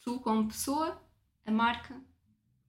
[0.00, 1.02] Tu como pessoa,
[1.44, 2.00] a marca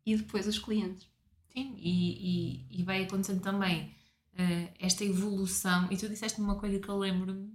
[0.08, 1.06] e depois os clientes.
[1.50, 3.94] Sim, e, e, e vai acontecendo também
[4.34, 5.92] uh, esta evolução.
[5.92, 7.54] E tu disseste uma coisa que eu lembro-me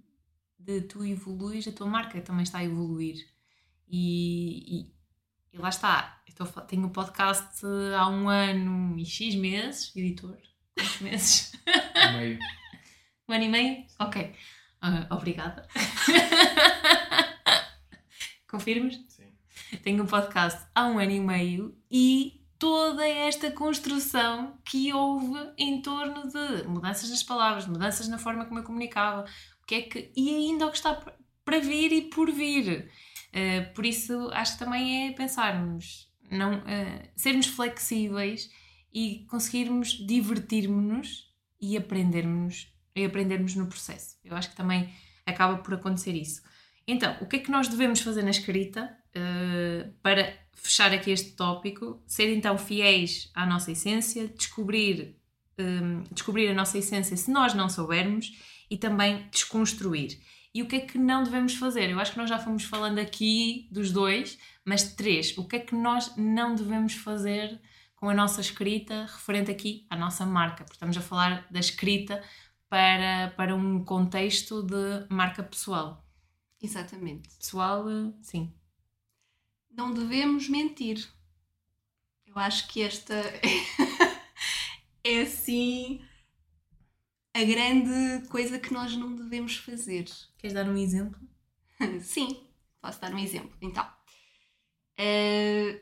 [0.59, 3.27] de tu evoluís, a tua marca também está a evoluir.
[3.89, 4.95] E, e,
[5.55, 7.65] e lá está, estou, tenho o um podcast
[7.97, 10.37] há um ano e X meses, editor.
[10.77, 11.53] Quantos meses?
[11.97, 12.39] Um meio.
[13.29, 13.87] um ano e meio?
[13.99, 14.31] Ok.
[14.83, 15.67] Uh, obrigada.
[18.47, 19.01] Confirmas?
[19.09, 19.33] Sim.
[19.83, 25.83] Tenho um podcast há um ano e meio e toda esta construção que houve em
[25.83, 29.25] torno de mudanças nas palavras, mudanças na forma como eu comunicava,
[29.61, 30.95] o que é que e ainda o que está
[31.45, 32.89] para vir e por vir.
[33.31, 38.49] Uh, por isso acho que também é pensarmos, não, uh, sermos flexíveis
[38.95, 44.19] e conseguirmos divertirmos-nos e aprendermos, e aprendermos no processo.
[44.25, 44.89] Eu acho que também
[45.27, 46.41] acaba por acontecer isso.
[46.87, 51.33] Então, o que é que nós devemos fazer na escrita uh, para fechar aqui este
[51.33, 52.03] tópico?
[52.07, 55.17] Ser então fiéis à nossa essência, descobrir,
[55.59, 58.33] um, descobrir a nossa essência se nós não soubermos
[58.71, 60.19] e também desconstruir.
[60.55, 61.91] E o que é que não devemos fazer?
[61.91, 65.37] Eu acho que nós já fomos falando aqui dos dois, mas três.
[65.39, 67.59] O que é que nós não devemos fazer
[67.97, 70.65] com a nossa escrita referente aqui à nossa marca?
[70.65, 72.23] Porque estamos a falar da escrita
[72.69, 76.05] para, para um contexto de marca pessoal.
[76.63, 77.29] Exatamente.
[77.39, 77.85] Pessoal,
[78.21, 78.53] sim.
[79.73, 81.09] Não devemos mentir.
[82.27, 83.15] Eu acho que esta
[85.05, 86.01] é assim
[87.35, 90.05] a grande coisa que nós não devemos fazer.
[90.39, 91.19] Queres dar um exemplo?
[92.01, 92.47] Sim,
[92.81, 93.57] posso dar um exemplo.
[93.61, 93.85] Então,
[94.99, 95.81] uh,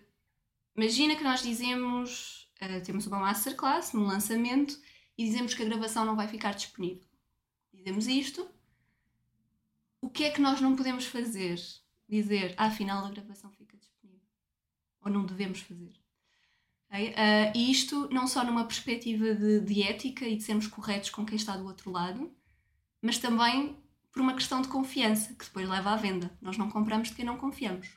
[0.76, 4.80] imagina que nós dizemos, uh, temos uma masterclass no lançamento
[5.18, 7.06] e dizemos que a gravação não vai ficar disponível.
[7.72, 8.48] Dizemos isto.
[10.00, 11.60] O que é que nós não podemos fazer?
[12.08, 13.69] Dizer, ah, afinal a gravação fica.
[15.00, 15.92] Ou não devemos fazer.
[16.88, 17.10] Okay?
[17.10, 21.24] Uh, e isto não só numa perspectiva de, de ética e de sermos corretos com
[21.24, 22.30] quem está do outro lado,
[23.00, 23.76] mas também
[24.12, 26.30] por uma questão de confiança, que depois leva à venda.
[26.40, 27.88] Nós não compramos de quem não confiamos.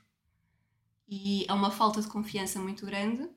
[1.07, 3.27] E há uma falta de confiança muito grande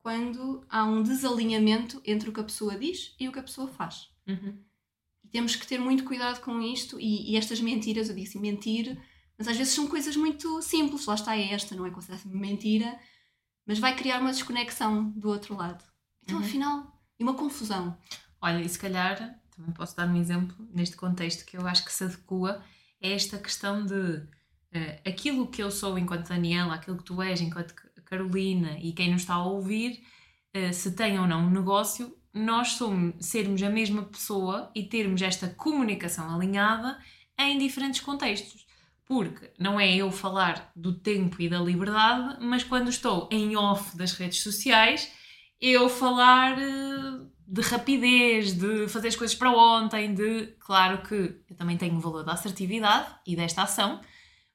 [0.00, 3.68] quando há um desalinhamento entre o que a pessoa diz e o que a pessoa
[3.68, 4.10] faz.
[4.26, 4.58] Uhum.
[5.24, 8.98] E temos que ter muito cuidado com isto e, e, estas mentiras, eu disse mentir,
[9.38, 11.06] mas às vezes são coisas muito simples.
[11.06, 12.98] Lá está esta, não é considerada mentira,
[13.64, 15.84] mas vai criar uma desconexão do outro lado.
[16.22, 16.44] Então, uhum.
[16.44, 17.96] afinal, e uma confusão.
[18.40, 21.92] Olha, e se calhar, também posso dar um exemplo neste contexto que eu acho que
[21.92, 22.64] se adequa
[23.02, 27.40] a esta questão de uh, aquilo que eu sou enquanto Daniela, aquilo que tu és
[27.40, 27.74] enquanto
[28.04, 30.02] Carolina e quem nos está a ouvir,
[30.56, 35.22] uh, se tem ou não um negócio, nós somos, sermos a mesma pessoa e termos
[35.22, 36.98] esta comunicação alinhada
[37.38, 38.67] em diferentes contextos.
[39.08, 43.96] Porque não é eu falar do tempo e da liberdade, mas quando estou em off
[43.96, 45.10] das redes sociais,
[45.58, 50.48] eu falar eh, de rapidez, de fazer as coisas para ontem, de.
[50.60, 54.00] Claro que eu também tenho o valor da assertividade e desta ação,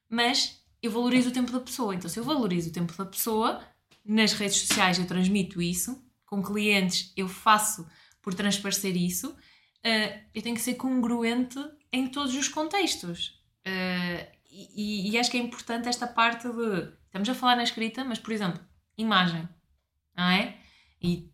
[0.08, 1.94] mas eu valorizo o tempo da pessoa.
[1.94, 3.60] Então, se eu valorizo o tempo da pessoa,
[4.04, 7.86] nas redes sociais eu transmito isso, com clientes eu faço
[8.22, 11.58] por transparecer isso, uh, eu tenho que ser congruente
[11.92, 13.40] em todos os contextos.
[13.66, 16.92] Uh, e, e, acho que é importante esta parte de.
[17.06, 18.60] Estamos a falar na escrita, mas, por exemplo,
[18.96, 19.48] imagem,
[20.16, 20.56] não é?
[21.02, 21.28] E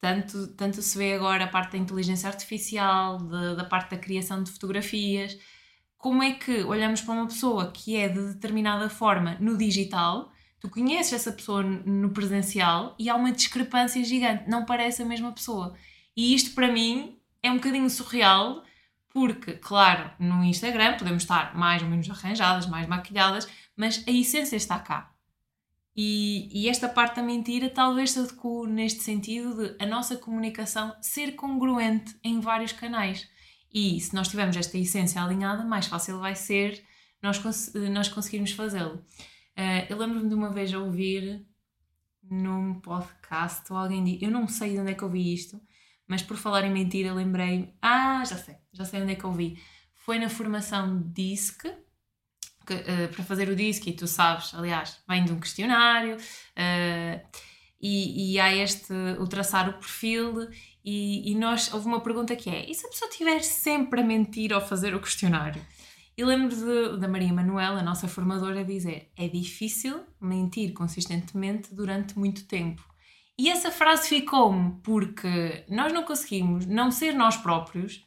[0.00, 4.42] tanto, tanto se vê agora a parte da inteligência artificial, de, da parte da criação
[4.42, 5.38] de fotografias.
[5.96, 10.68] Como é que olhamos para uma pessoa que é de determinada forma no digital, tu
[10.68, 15.74] conheces essa pessoa no presencial e há uma discrepância gigante, não parece a mesma pessoa.
[16.16, 18.64] E isto para mim é um bocadinho surreal
[19.14, 24.56] porque, claro, no Instagram podemos estar mais ou menos arranjadas, mais maquilhadas, mas a essência
[24.56, 25.14] está cá.
[25.96, 30.96] E, e esta parte da mentira talvez se adeque neste sentido de a nossa comunicação
[31.00, 33.28] ser congruente em vários canais.
[33.72, 36.84] E se nós tivermos esta essência alinhada, mais fácil vai ser
[37.22, 38.96] nós, cons nós conseguirmos fazê-lo.
[39.56, 41.46] Uh, eu lembro-me de uma vez a ouvir
[42.28, 45.60] num podcast ou alguém disse, eu não sei de onde é que eu vi isto,
[46.06, 47.74] mas por falar em mentira, lembrei.
[47.80, 49.58] Ah, já sei, já sei onde é que eu vi.
[49.94, 51.62] Foi na formação DISC,
[52.66, 57.28] que, uh, para fazer o DISC, e tu sabes, aliás, vem de um questionário, uh,
[57.80, 60.48] e, e há este, o traçar o perfil,
[60.84, 64.04] e, e nós, houve uma pergunta que é: e se a pessoa estiver sempre a
[64.04, 65.64] mentir ao fazer o questionário?
[66.16, 72.44] E lembro da Maria Manuela, a nossa formadora, dizer: é difícil mentir consistentemente durante muito
[72.44, 72.93] tempo.
[73.38, 78.06] E essa frase ficou-me porque nós não conseguimos não ser nós próprios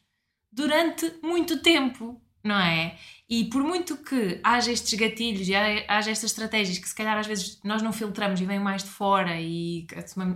[0.52, 2.98] durante muito tempo, não é?
[3.30, 7.28] E por muito que haja estes gatilhos e haja estas estratégias que se calhar às
[7.28, 9.86] vezes nós não filtramos e vem mais de fora e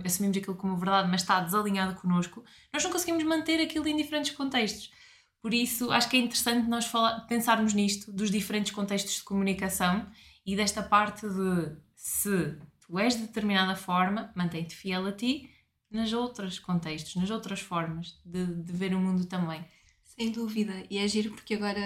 [0.04, 4.32] assumimos aquilo como verdade, mas está desalinhado connosco, nós não conseguimos manter aquilo em diferentes
[4.32, 4.92] contextos.
[5.40, 10.06] Por isso, acho que é interessante nós falar, pensarmos nisto, dos diferentes contextos de comunicação
[10.44, 12.58] e desta parte de se
[12.92, 15.48] tu és de determinada forma, mantém-te fiel a ti
[15.90, 19.64] nas outros contextos, nas outras formas de, de ver o mundo também.
[20.04, 21.80] Sem dúvida, e é giro porque agora,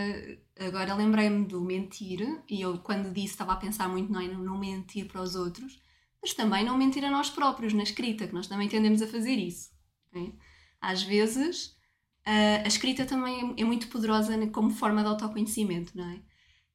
[0.59, 4.59] agora lembrei-me do mentir, e eu quando disse estava a pensar muito não, não, não
[4.59, 5.81] mentir para os outros,
[6.21, 9.37] mas também não mentir a nós próprios na escrita, que nós também tendemos a fazer
[9.37, 9.71] isso.
[10.09, 10.37] Okay?
[10.81, 11.77] Às vezes
[12.25, 16.21] a escrita também é muito poderosa como forma de autoconhecimento, não é?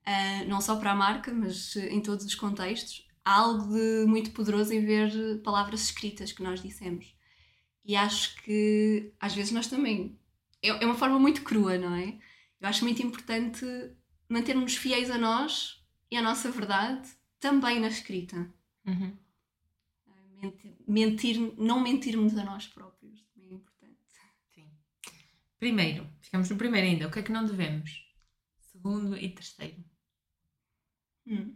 [0.07, 4.31] Uh, não só para a marca, mas em todos os contextos há algo de muito
[4.31, 7.15] poderoso em ver palavras escritas que nós dissemos.
[7.83, 10.19] E acho que às vezes nós também.
[10.61, 12.19] É, é uma forma muito crua, não é?
[12.59, 13.65] Eu acho muito importante
[14.29, 17.09] mantermos fiéis a nós e à nossa verdade
[17.39, 18.53] também na escrita.
[18.85, 19.17] Uhum.
[20.41, 23.97] Mentir, mentir, não mentirmos a nós próprios também é importante.
[24.53, 24.69] Sim.
[25.59, 27.07] Primeiro, ficamos no primeiro ainda.
[27.07, 28.07] O que é que não devemos?
[28.59, 29.83] Segundo e terceiro.
[31.27, 31.55] Hum.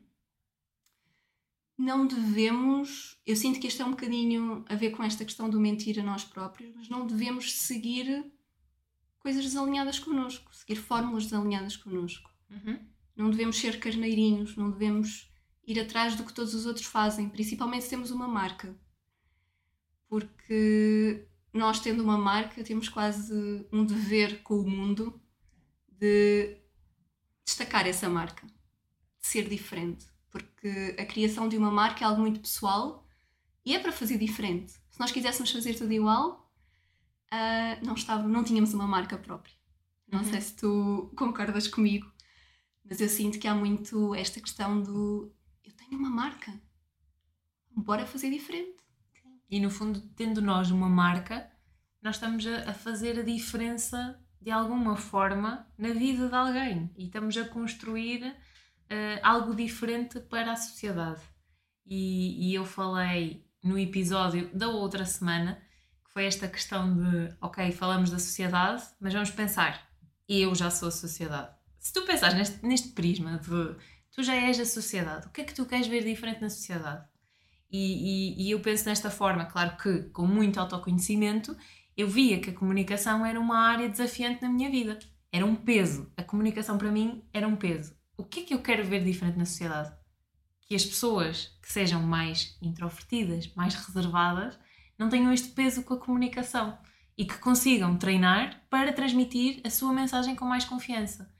[1.77, 3.19] Não devemos.
[3.25, 6.03] Eu sinto que isto é um bocadinho a ver com esta questão do mentir a
[6.03, 8.31] nós próprios, mas não devemos seguir
[9.19, 12.29] coisas desalinhadas connosco, seguir fórmulas desalinhadas connosco.
[12.49, 12.79] Uhum.
[13.15, 15.31] Não devemos ser carneirinhos, não devemos
[15.65, 18.77] ir atrás do que todos os outros fazem, principalmente se temos uma marca.
[20.07, 25.19] Porque nós, tendo uma marca, temos quase um dever com o mundo
[25.87, 26.57] de
[27.43, 28.53] destacar essa marca, de
[29.27, 30.05] ser diferente.
[30.35, 33.07] Porque a criação de uma marca é algo muito pessoal
[33.65, 34.73] e é para fazer diferente.
[34.89, 36.51] Se nós quiséssemos fazer tudo igual,
[37.31, 39.55] uh, não, estava, não tínhamos uma marca própria.
[40.11, 40.25] Não Uhum.
[40.25, 42.11] sei se tu concordas comigo,
[42.83, 45.33] mas eu sinto que há muito esta questão do
[45.63, 46.53] eu tenho uma marca,
[47.71, 48.75] bora fazer diferente.
[49.49, 51.49] E no fundo, tendo nós uma marca,
[52.01, 57.05] nós estamos a, a fazer a diferença de alguma forma na vida de alguém e
[57.05, 58.35] estamos a construir
[58.89, 61.21] eh, algo diferente para a sociedade.
[61.85, 65.61] E, e eu falei no episódio da outra semana
[66.05, 69.89] que foi esta questão de, ok, falamos da sociedade, mas vamos pensar,
[70.27, 71.53] eu já sou a sociedade.
[71.79, 73.75] Se tu pensares neste, neste prisma de
[74.11, 77.05] tu já és a sociedade, o que é que tu queres ver diferente na sociedade?
[77.69, 81.55] E, e, e eu penso nesta forma, claro que com muito autoconhecimento,
[81.97, 84.97] eu via que a comunicação era uma área desafiante na minha vida.
[85.31, 86.11] Era um peso.
[86.15, 87.95] A comunicação para mim era um peso.
[88.17, 89.93] O que é que eu quero ver diferente na sociedade?
[90.61, 94.57] Que as pessoas que sejam mais introvertidas, mais reservadas,
[94.97, 96.77] não tenham este peso com a comunicação
[97.17, 101.31] e que consigam treinar para transmitir a sua mensagem com mais confiança.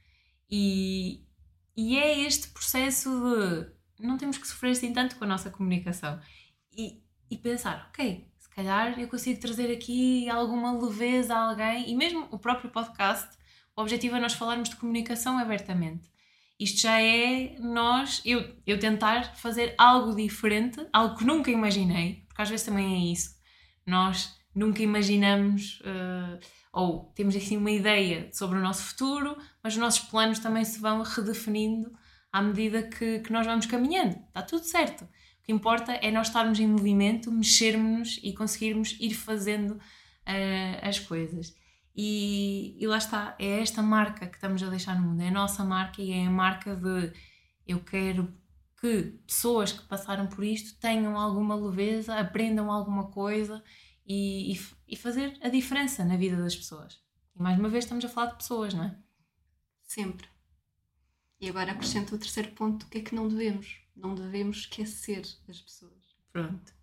[0.50, 1.26] E,
[1.76, 6.20] e é este processo de não temos que sofrer assim tanto com a nossa comunicação
[6.72, 11.96] e, e pensar, ok, se calhar eu consigo trazer aqui alguma leveza a alguém e
[11.96, 13.38] mesmo o próprio podcast,
[13.76, 16.15] o objetivo é nós falarmos de comunicação abertamente.
[16.60, 22.42] Isto já é nós, eu, eu tentar fazer algo diferente, algo que nunca imaginei, porque
[22.42, 23.36] às vezes também é isso.
[23.86, 26.40] Nós nunca imaginamos, uh,
[26.72, 30.80] ou temos assim uma ideia sobre o nosso futuro, mas os nossos planos também se
[30.80, 31.92] vão redefinindo
[32.32, 34.16] à medida que, que nós vamos caminhando.
[34.28, 35.04] Está tudo certo.
[35.04, 35.10] O
[35.44, 41.54] que importa é nós estarmos em movimento, mexermos-nos e conseguirmos ir fazendo uh, as coisas.
[41.96, 45.32] E, e lá está, é esta marca que estamos a deixar no mundo, é a
[45.32, 47.14] nossa marca e é a marca de
[47.66, 48.34] eu quero
[48.80, 53.64] que pessoas que passaram por isto tenham alguma leveza, aprendam alguma coisa
[54.06, 57.00] e, e, e fazer a diferença na vida das pessoas.
[57.36, 58.96] E mais uma vez estamos a falar de pessoas, não é?
[59.82, 60.28] Sempre.
[61.40, 63.78] E agora acrescento o terceiro ponto: o que é que não devemos?
[63.96, 66.16] Não devemos esquecer as pessoas.
[66.32, 66.74] Pronto.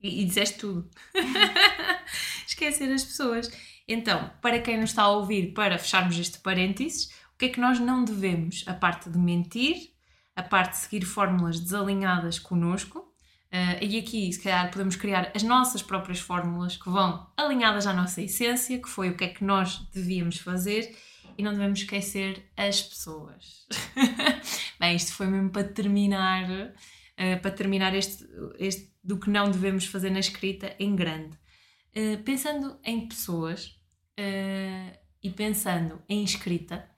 [0.00, 0.90] E, e disseste tudo.
[2.46, 3.50] Esquecer as pessoas.
[3.86, 7.60] Então, para quem nos está a ouvir, para fecharmos este parênteses, o que é que
[7.60, 8.64] nós não devemos?
[8.66, 9.92] A parte de mentir,
[10.34, 13.00] a parte de seguir fórmulas desalinhadas connosco.
[13.52, 17.92] Uh, e aqui, se calhar, podemos criar as nossas próprias fórmulas que vão alinhadas à
[17.92, 20.96] nossa essência, que foi o que é que nós devíamos fazer
[21.38, 23.66] e não devemos esquecer as pessoas.
[24.80, 28.24] Bem, isto foi mesmo para terminar, uh, para terminar este,
[28.58, 31.38] este do que não devemos fazer na escrita em grande.
[31.96, 33.68] Uh, pensando em pessoas
[34.18, 36.88] uh, e pensando em escrita,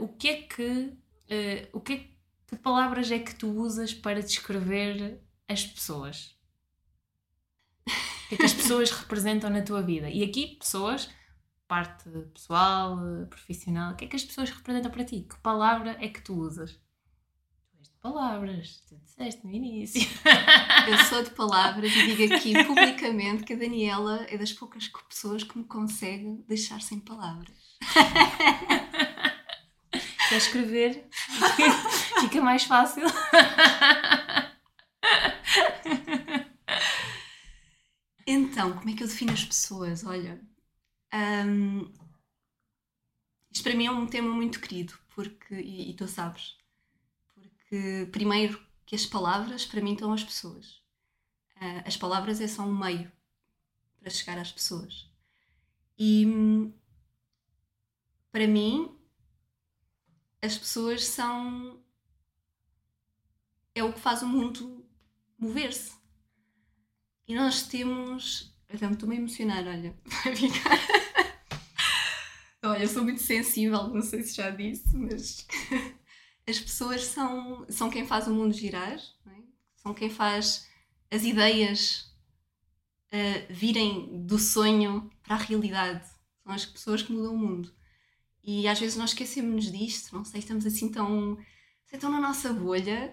[0.00, 0.96] o que é que
[1.72, 1.96] o que, é,
[2.46, 6.36] que palavras é que tu usas para descrever as pessoas?
[7.86, 10.08] O que é que as pessoas representam na tua vida?
[10.08, 11.08] E aqui, pessoas
[11.66, 12.98] parte pessoal,
[13.28, 15.26] profissional, o que é que as pessoas representam para ti?
[15.28, 16.78] Que palavra é que tu usas?
[18.06, 20.00] Palavras, tu disseste no início.
[20.88, 25.42] Eu sou de palavras e digo aqui publicamente que a Daniela é das poucas pessoas
[25.42, 27.50] que me consegue deixar sem palavras.
[30.28, 31.08] Quer escrever?
[32.22, 33.02] Fica mais fácil.
[38.24, 40.04] Então, como é que eu defino as pessoas?
[40.04, 40.40] Olha,
[41.12, 41.92] um,
[43.50, 46.55] isto para mim é um tema muito querido, porque, e, e, tu sabes,
[47.68, 50.82] porque primeiro que as palavras para mim estão as pessoas.
[51.56, 53.10] Uh, as palavras é só um meio
[53.98, 55.10] para chegar às pessoas.
[55.98, 56.24] E
[58.30, 58.96] para mim
[60.40, 61.82] as pessoas são
[63.74, 64.86] é o que faz o mundo
[65.38, 65.96] mover-se.
[67.26, 69.96] E nós temos Até me estou a emocionar, olha.
[70.24, 70.78] Vai ficar.
[72.62, 75.46] olha, eu sou muito sensível, não sei se já disse, mas
[76.48, 79.42] as pessoas são, são quem faz o mundo girar, é?
[79.76, 80.68] são quem faz
[81.10, 82.12] as ideias
[83.12, 86.06] uh, virem do sonho para a realidade.
[86.42, 87.74] São as pessoas que mudam o mundo.
[88.42, 91.36] E às vezes nós esquecemos disto, não sei, estamos assim tão,
[91.84, 93.12] assim, tão na nossa bolha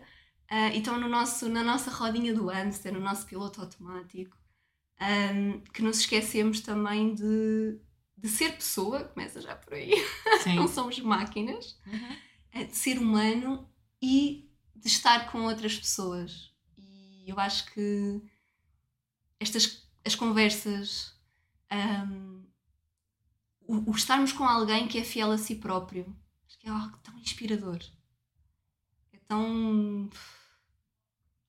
[0.52, 4.38] uh, e estão no nosso, na nossa rodinha do hamster, no nosso piloto automático,
[5.02, 7.80] um, que nos esquecemos também de,
[8.16, 9.94] de ser pessoa, começa já por aí,
[10.56, 12.16] não somos máquinas, uhum.
[12.54, 13.70] De ser humano
[14.02, 16.54] e de estar com outras pessoas.
[16.78, 18.22] E eu acho que
[19.40, 21.16] estas as conversas,
[21.72, 22.44] um,
[23.62, 26.06] o, o estarmos com alguém que é fiel a si próprio,
[26.46, 27.80] acho que é algo tão inspirador.
[29.14, 30.10] É tão.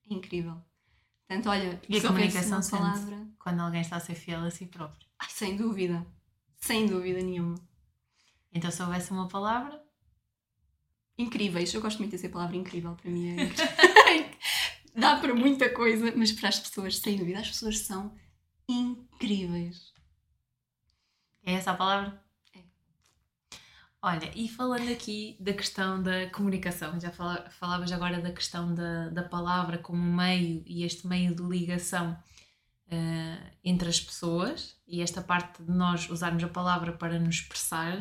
[0.09, 0.61] É incrível.
[1.27, 3.27] Portanto, olha, e a comunicação sente palavra...
[3.39, 5.07] quando alguém está a ser fiel a si próprio.
[5.19, 6.05] Ai, sem dúvida.
[6.57, 7.55] Sem dúvida nenhuma.
[8.53, 9.83] Então, se houvesse uma palavra.
[11.17, 11.73] Incríveis.
[11.73, 12.95] Eu gosto muito dessa palavra incrível.
[12.95, 13.49] Para mim é.
[14.95, 18.15] Dá para muita coisa, mas para as pessoas, sem dúvida, as pessoas são
[18.67, 19.93] incríveis.
[21.43, 22.23] É essa a palavra?
[22.55, 22.59] É.
[24.01, 29.09] Olha, e falando aqui da questão da comunicação, já fala, falavas agora da questão da,
[29.09, 32.17] da palavra como meio e este meio de ligação
[32.87, 37.97] uh, entre as pessoas e esta parte de nós usarmos a palavra para nos expressar,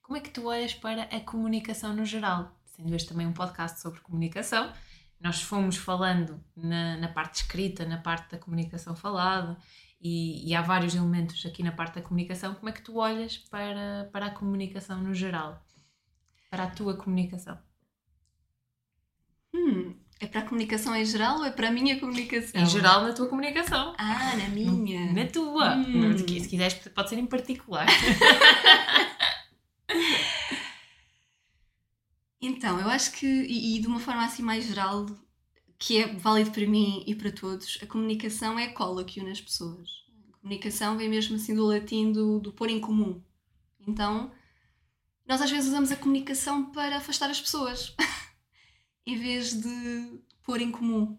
[0.00, 2.57] como é que tu olhas para a comunicação no geral?
[2.78, 4.72] Sendo este também um podcast sobre comunicação,
[5.20, 9.58] nós fomos falando na, na parte escrita, na parte da comunicação falada
[10.00, 12.54] e, e, há vários elementos aqui na parte da comunicação.
[12.54, 15.60] Como é que tu olhas para, para a comunicação no geral?
[16.48, 17.58] Para a tua comunicação?
[19.52, 22.60] Hum, é para a comunicação em geral ou é para a minha comunicação?
[22.60, 23.92] Em geral, na tua comunicação.
[23.98, 25.12] Ah, na minha.
[25.12, 25.74] Na tua.
[25.74, 26.16] Hum.
[26.16, 27.88] Se quiseres, pode ser em particular.
[32.40, 35.06] então, eu acho que, e, de uma forma assim mais geral,
[35.78, 39.40] que é válido para mim e para todos, a comunicação é cola que une as
[39.40, 40.04] pessoas.
[40.32, 43.22] A comunicação vem mesmo assim do latim do, do pôr em comum.
[43.86, 44.32] Então,
[45.26, 47.94] nós às vezes usamos a comunicação para afastar as pessoas,
[49.06, 51.18] em vez de pôr em comum.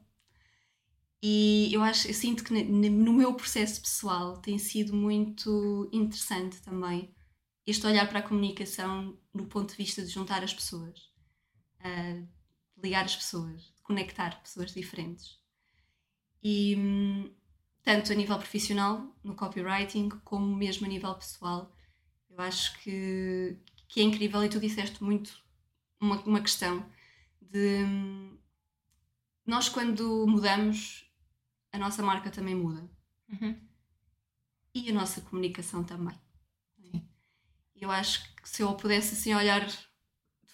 [1.22, 7.14] E eu acho, eu sinto que no meu processo pessoal tem sido muito interessante também
[7.68, 11.09] este olhar para a comunicação no ponto de vista de juntar as pessoas,
[11.80, 12.28] uh,
[12.82, 15.40] ligar as pessoas, conectar pessoas diferentes.
[16.44, 16.76] E
[17.84, 21.74] tanto a nível profissional, no copywriting, como mesmo a nível pessoal,
[22.30, 23.58] eu acho que,
[23.88, 25.44] que é incrível e tu disseste muito
[26.00, 26.86] uma, uma questão
[27.42, 27.84] de
[29.46, 31.12] nós quando mudamos
[31.72, 32.90] a nossa marca também muda
[33.28, 33.60] uhum.
[34.74, 36.16] e a nossa comunicação também
[36.78, 37.08] Sim.
[37.76, 39.78] eu acho que se eu pudesse assim olhar de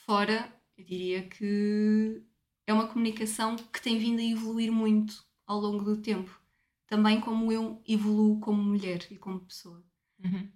[0.05, 2.23] fora eu diria que
[2.67, 6.39] é uma comunicação que tem vindo a evoluir muito ao longo do tempo.
[6.87, 9.83] Também como eu evoluo como mulher e como pessoa.
[10.23, 10.49] Uhum.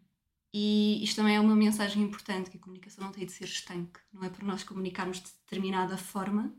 [0.54, 4.00] E isto também é uma mensagem importante, que a comunicação não tem de ser estanque.
[4.12, 6.54] Não é por nós comunicarmos de determinada forma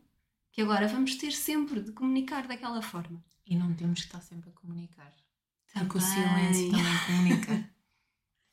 [0.51, 3.23] que agora vamos ter sempre de comunicar daquela forma.
[3.45, 5.13] E não temos que estar sempre a comunicar.
[5.73, 5.87] Também.
[5.87, 7.69] Porque o silêncio também comunica.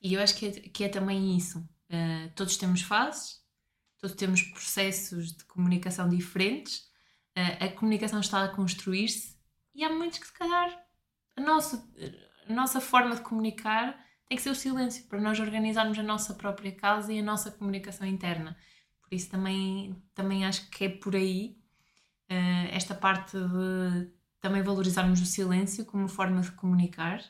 [0.00, 1.58] e eu acho que é, que é também isso.
[1.90, 3.42] Uh, todos temos fases,
[3.98, 6.88] todos temos processos de comunicação diferentes
[7.38, 9.36] a, a comunicação está a construir-se
[9.74, 10.76] e há momentos que, se calhar,
[11.36, 11.88] a nossa,
[12.48, 13.96] a nossa forma de comunicar
[14.26, 17.50] tem que ser o silêncio para nós organizarmos a nossa própria casa e a nossa
[17.50, 18.56] comunicação interna.
[19.00, 21.56] Por isso, também, também acho que é por aí
[22.28, 27.22] uh, esta parte de também valorizarmos o silêncio como forma de comunicar.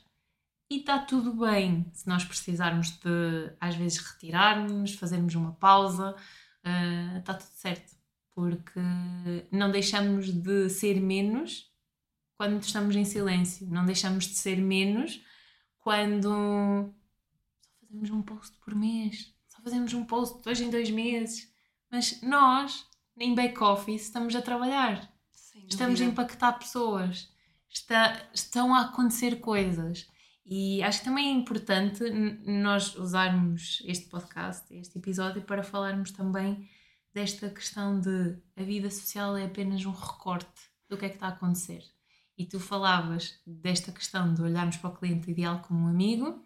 [0.71, 6.17] E está tudo bem se nós precisarmos de, às vezes, retirarmos, fazermos uma pausa,
[6.69, 7.99] uh, está tudo certo
[8.35, 8.81] porque
[9.51, 11.69] não deixamos de ser menos
[12.37, 15.21] quando estamos em silêncio, não deixamos de ser menos
[15.81, 21.53] quando só fazemos um post por mês, só fazemos um post dois em dois meses,
[21.91, 25.13] mas nós, em back-office, estamos a trabalhar,
[25.69, 27.29] estamos a impactar pessoas,
[27.69, 30.07] está, estão a acontecer coisas.
[30.51, 32.03] E acho que também é importante
[32.47, 36.67] nós usarmos este podcast, este episódio, para falarmos também
[37.13, 41.27] desta questão de a vida social é apenas um recorte do que é que está
[41.27, 41.85] a acontecer.
[42.39, 46.43] E tu falavas desta questão de olharmos para o cliente ideal como um amigo,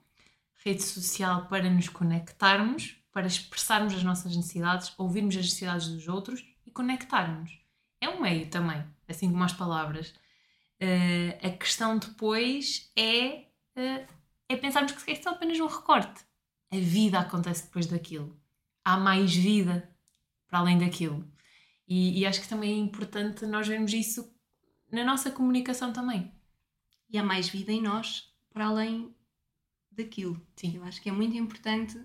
[0.64, 6.44] rede social para nos conectarmos, para expressarmos as nossas necessidades, ouvirmos as necessidades dos outros
[6.66, 7.56] e conectarmos.
[8.00, 10.08] É um meio também, assim como as palavras.
[10.82, 16.24] Uh, a questão depois é é pensarmos que é só apenas um recorte.
[16.70, 18.38] A vida acontece depois daquilo.
[18.84, 19.88] Há mais vida
[20.48, 21.26] para além daquilo.
[21.86, 24.34] E, e acho que também é importante nós vermos isso
[24.90, 26.32] na nossa comunicação também.
[27.08, 29.14] E há mais vida em nós para além
[29.90, 30.40] daquilo.
[30.56, 30.76] Sim.
[30.76, 32.00] Eu acho que é muito importante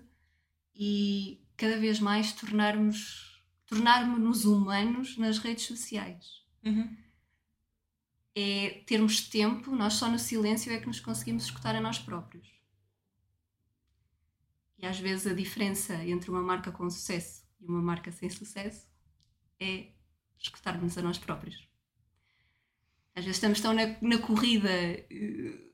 [0.74, 6.42] e cada vez mais tornarmos tornarmos-nos humanos nas redes sociais.
[6.64, 6.96] Uhum.
[8.34, 12.48] É termos tempo, nós só no silêncio é que nos conseguimos escutar a nós próprios.
[14.78, 18.86] E às vezes a diferença entre uma marca com sucesso e uma marca sem sucesso
[19.58, 19.88] é
[20.38, 21.68] escutarmos a nós próprios.
[23.14, 25.68] Às vezes estamos tão na, na corrida eh,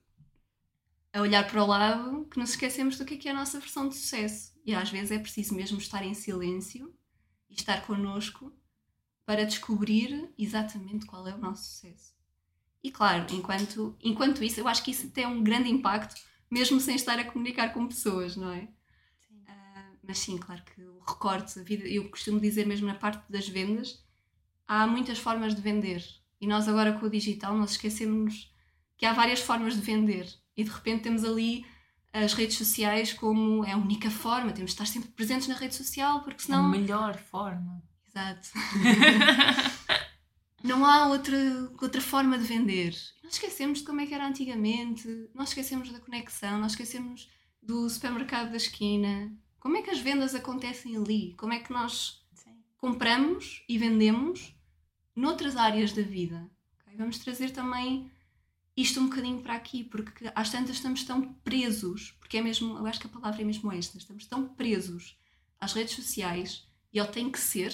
[1.13, 3.61] a olhar para o lado que nos esquecemos do que é, que é a nossa
[3.61, 4.59] versão de sucesso.
[4.65, 6.93] E às vezes é preciso mesmo estar em silêncio
[7.51, 8.51] e estar connosco
[9.27, 12.15] para descobrir exatamente qual é o nosso sucesso.
[12.85, 16.21] E claro, enquanto, enquanto isso, eu acho que isso tem um grande impacto,
[16.51, 18.69] mesmo sem estar a comunicar com pessoas, não é?
[19.27, 19.41] Sim.
[19.49, 23.25] Uh, mas sim, claro que o recorte, a vida, eu costumo dizer mesmo na parte
[23.33, 24.05] das vendas,
[24.69, 26.05] há muitas formas de vender.
[26.39, 28.53] E nós agora com o digital, nós esquecemos
[28.99, 30.29] que há várias formas de vender.
[30.55, 31.65] E de repente temos ali
[32.13, 35.75] as redes sociais como é a única forma, temos de estar sempre presentes na rede
[35.75, 36.67] social, porque senão...
[36.67, 37.83] A melhor forma.
[38.07, 38.51] Exato.
[40.65, 41.37] não há outra,
[41.81, 42.95] outra forma de vender.
[43.23, 47.31] Nós esquecemos de como é que era antigamente, nós esquecemos da conexão, nós esquecemos
[47.63, 49.31] do supermercado da esquina.
[49.61, 51.35] Como é que as vendas acontecem ali?
[51.37, 52.57] Como é que nós Sim.
[52.79, 54.55] compramos e vendemos
[55.15, 56.51] noutras áreas da vida?
[56.81, 56.97] ok?
[56.97, 58.11] Vamos trazer também
[58.75, 62.87] isto um bocadinho para aqui, porque às tantas estamos tão presos, porque é mesmo, eu
[62.87, 65.17] acho que a palavra é mesmo esta, estamos tão presos
[65.61, 67.73] às redes sociais e ao tem que ser,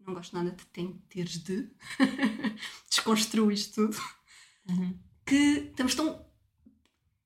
[0.00, 1.68] não gosto nada de tem teres de,
[2.88, 4.18] desconstruo isto tudo,
[4.68, 4.98] Uhum.
[5.24, 5.34] que
[5.70, 6.26] estamos tão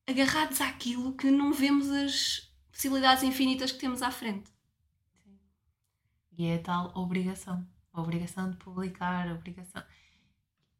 [0.07, 4.49] agarrados àquilo que não vemos as possibilidades infinitas que temos à frente.
[6.37, 7.67] E é a tal obrigação.
[7.91, 9.83] A obrigação de publicar, a obrigação.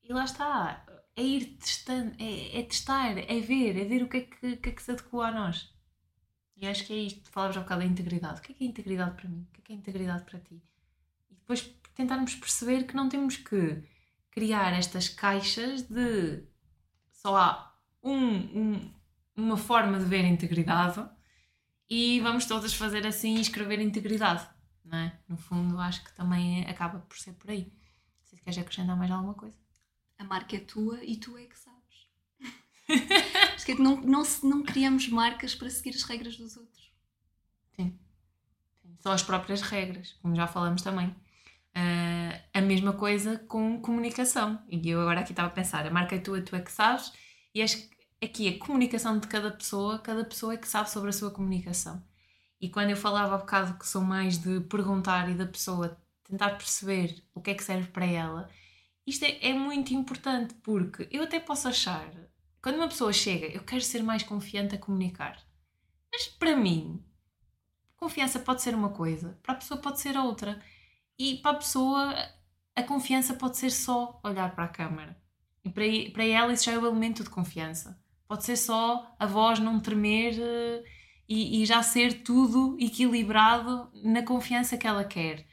[0.01, 0.85] E lá está.
[1.15, 4.69] É ir testando, é, é testar, é ver, é ver o que é que, que,
[4.69, 5.71] é que se adequa a nós.
[6.55, 7.29] E acho que é isto.
[7.29, 8.39] Falavas há bocado da integridade.
[8.39, 9.47] O que é que é integridade para mim?
[9.49, 10.63] O que é que é integridade para ti?
[11.29, 11.61] E depois
[11.95, 13.83] tentarmos perceber que não temos que
[14.31, 16.43] criar estas caixas de
[17.11, 18.15] só há um,
[18.75, 18.93] um-
[19.35, 21.03] uma forma de ver integridade
[21.89, 24.47] e vamos todas fazer assim e escrever integridade
[24.85, 25.17] não é?
[25.29, 27.71] No fundo, acho que também é- acaba por ser por aí.
[28.23, 29.57] Se queres acrescentar mais alguma coisa.
[30.19, 32.07] A marca é tua e tu é que sabes.
[33.55, 36.91] Acho que é que não, não, não criamos marcas para seguir as regras dos outros.
[37.75, 37.97] Sim.
[38.99, 41.15] São as próprias regras, como já falamos também.
[41.75, 44.63] Ah, a mesma coisa com comunicação.
[44.69, 47.11] E eu agora aqui estava a pensar, a marca é tua, tu é que sabes,
[47.53, 51.09] e acho que aqui a comunicação de cada pessoa, cada pessoa é que sabe sobre
[51.09, 52.03] a sua comunicação.
[52.61, 56.51] E quando eu falava há bocado que sou mais de perguntar e da pessoa tentar
[56.51, 58.49] perceber o que é que serve para ela,
[59.05, 62.09] isto é, é muito importante porque eu até posso achar,
[62.61, 65.37] quando uma pessoa chega, eu quero ser mais confiante a comunicar.
[66.11, 67.03] Mas para mim,
[67.97, 70.61] confiança pode ser uma coisa, para a pessoa pode ser outra.
[71.17, 72.15] E para a pessoa,
[72.75, 75.17] a confiança pode ser só olhar para a câmara.
[75.63, 78.01] E para, para ela isso já é o elemento de confiança.
[78.27, 80.83] Pode ser só a voz não tremer eh,
[81.27, 85.45] e, e já ser tudo equilibrado na confiança que ela quer.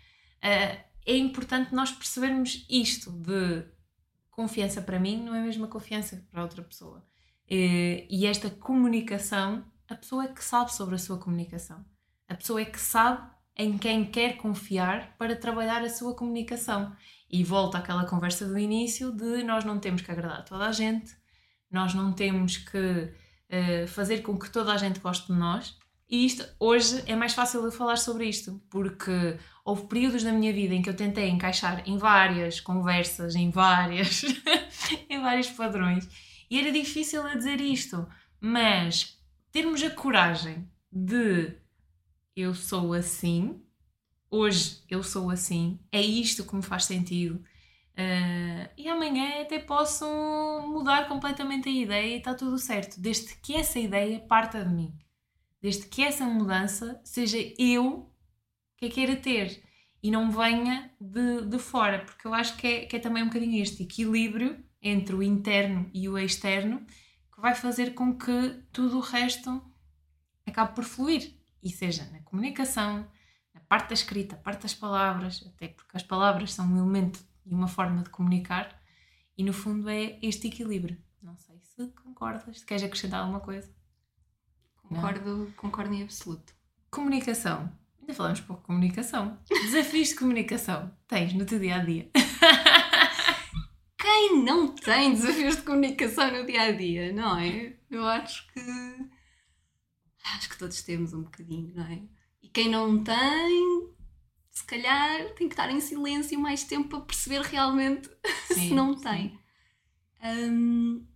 [0.42, 3.64] Eh, é importante nós percebermos isto de
[4.30, 7.04] confiança para mim não é a mesma confiança para outra pessoa.
[7.48, 11.84] Eh, E esta comunicação, a pessoa é que sabe sobre a sua comunicação.
[12.28, 16.94] A pessoa é que sabe em quem quer confiar para trabalhar a sua comunicação.
[17.30, 21.14] E volta àquela conversa do início de nós não temos que agradar toda a gente,
[21.70, 23.12] nós não temos que
[23.48, 25.78] eh, fazer com que toda a gente goste de nós.
[26.08, 30.52] E isto, hoje é mais fácil eu falar sobre isto, porque houve períodos da minha
[30.52, 34.24] vida em que eu tentei encaixar em várias conversas, em várias,
[35.08, 36.08] em vários padrões,
[36.50, 38.08] e era difícil a dizer isto,
[38.40, 39.16] mas
[39.52, 41.56] termos a coragem de
[42.36, 43.62] eu sou assim,
[44.30, 47.42] hoje eu sou assim, é isto que me faz sentido.
[47.96, 50.06] Ah, e amanhã até posso
[50.66, 54.96] mudar completamente a ideia e está tudo certo, desde que essa ideia parta de mim,
[55.60, 58.10] desde que essa mudança seja eu
[58.76, 59.62] que a queira ter
[60.02, 63.26] e não venha de, de fora, porque eu acho que é, que é também um
[63.26, 66.80] bocadinho este equilíbrio entre o interno e o externo
[67.34, 69.62] que vai fazer com que tudo o resto
[70.46, 73.06] acabe por fluir e seja na comunicação,
[73.54, 77.54] na parte da escrita, parte das palavras, até porque as palavras são um elemento e
[77.54, 78.80] uma forma de comunicar,
[79.36, 80.96] e no fundo é este equilíbrio.
[81.22, 83.70] Não sei se concordas, se queres acrescentar alguma coisa.
[84.76, 86.54] Concordo, concordo em absoluto.
[86.90, 87.70] Comunicação.
[88.00, 89.38] Ainda falamos pouco de comunicação.
[89.48, 92.10] Desafios de comunicação tens no teu dia a dia.
[93.96, 97.76] Quem não tem desafios de comunicação no dia a dia, não é?
[97.90, 98.60] Eu acho que.
[100.36, 102.02] Acho que todos temos um bocadinho, não é?
[102.42, 103.90] E quem não tem,
[104.50, 108.08] se calhar tem que estar em silêncio mais tempo para perceber realmente
[108.48, 109.38] Sim, se não tem.
[110.22, 111.06] Hum,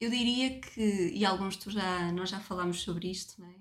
[0.00, 3.54] eu diria que, e alguns tu já, nós já falámos sobre isto, não é?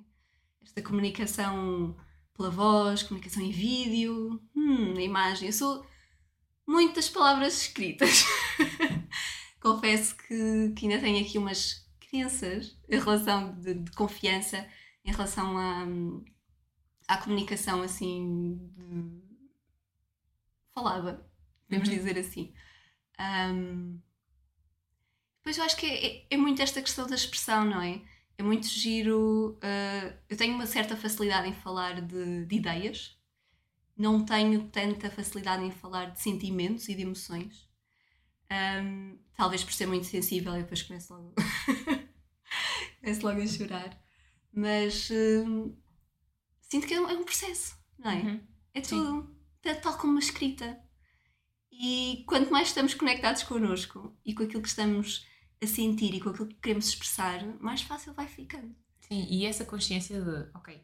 [0.64, 1.96] Esta comunicação
[2.34, 5.48] pela voz, comunicação em vídeo, hum, a imagem.
[5.48, 5.86] Eu sou
[6.66, 8.26] muitas palavras escritas.
[9.60, 14.68] Confesso que, que ainda tenho aqui umas crenças em relação de, de confiança
[15.06, 15.86] em relação à,
[17.08, 19.22] à comunicação assim de-
[20.74, 21.26] falada,
[21.68, 21.96] podemos Uhum.
[21.96, 22.54] dizer assim.
[23.20, 24.02] Ahm,
[25.40, 28.02] Depois eu acho que é, é- muito esta questão da expressão, não é?
[28.38, 29.58] É muito giro.
[29.62, 33.18] ah, eu tenho uma certa facilidade em falar de, de ideias,
[33.98, 37.70] não tenho tanta facilidade em falar de sentimentos e de emoções.
[38.50, 41.34] Ahm, talvez por ser muito sensível e depois começo logo,
[43.02, 43.98] começo logo a chorar.
[44.54, 45.76] Mas hum,
[46.62, 48.16] sinto que é um, é um processo, não é?
[48.16, 48.42] Uhum.
[48.74, 48.98] É Sim.
[49.04, 50.80] tudo, é tal como uma escrita.
[51.72, 55.26] E quanto mais estamos conectados connosco e com aquilo que estamos
[55.64, 58.76] a sentir e com aquilo que queremos expressar, mais fácil vai ficando.
[59.00, 60.82] Sim, e essa consciência de, ok,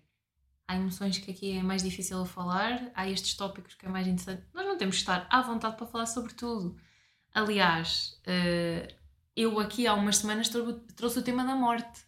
[0.67, 4.45] há emoções que aqui é mais difícil falar, há estes tópicos que é mais interessante.
[4.53, 6.77] Nós não temos que estar à vontade para falar sobre tudo.
[7.33, 8.95] Aliás, eh,
[9.35, 12.01] eu aqui há umas semanas trou- trouxe o tema da morte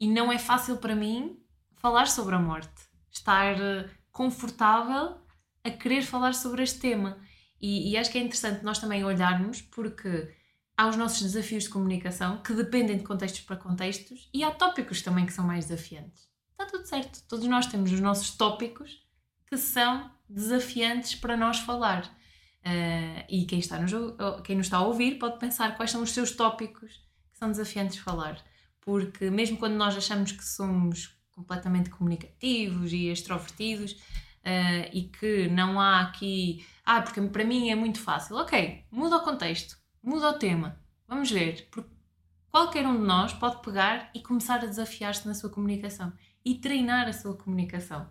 [0.00, 1.38] e não é fácil para mim
[1.76, 2.82] falar sobre a morte.
[3.10, 5.20] Estar eh, confortável
[5.64, 7.18] a querer falar sobre este tema.
[7.60, 10.34] E, e acho que é interessante nós também olharmos porque
[10.76, 15.00] há os nossos desafios de comunicação que dependem de contextos para contextos e há tópicos
[15.02, 16.28] também que são mais desafiantes.
[16.52, 17.22] Está tudo certo.
[17.28, 19.04] Todos nós temos os nossos tópicos
[19.46, 22.10] que são desafiantes para nós falar.
[22.64, 26.02] Ah, e quem, está nos, a- quem nos está a ouvir pode pensar quais são
[26.02, 26.92] os seus tópicos
[27.32, 28.42] que são desafiantes de falar.
[28.86, 33.96] Porque mesmo quando nós achamos que somos completamente comunicativos e extrovertidos
[34.44, 36.64] ah, e que não há aqui.
[36.84, 38.36] Ah, porque para mim é muito fácil.
[38.36, 40.80] Ok, muda o contexto, muda o tema.
[41.08, 41.68] Vamos ver.
[41.72, 41.90] Porque
[42.48, 46.12] qualquer um de nós pode pegar e começar a desafiar-se na sua comunicação
[46.44, 48.08] e treinar a sua comunicação.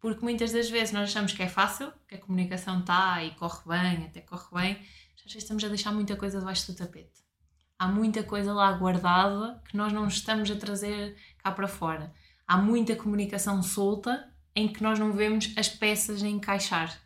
[0.00, 3.62] Porque muitas das vezes nós achamos que é fácil, que a comunicação está e corre
[3.64, 7.25] bem, até corre bem, mas às vezes estamos a deixar muita coisa debaixo do tapete.
[7.78, 12.12] Há muita coisa lá guardada que nós não estamos a trazer cá para fora.
[12.46, 16.98] Há muita comunicação solta em que nós não vemos as peças a encaixar.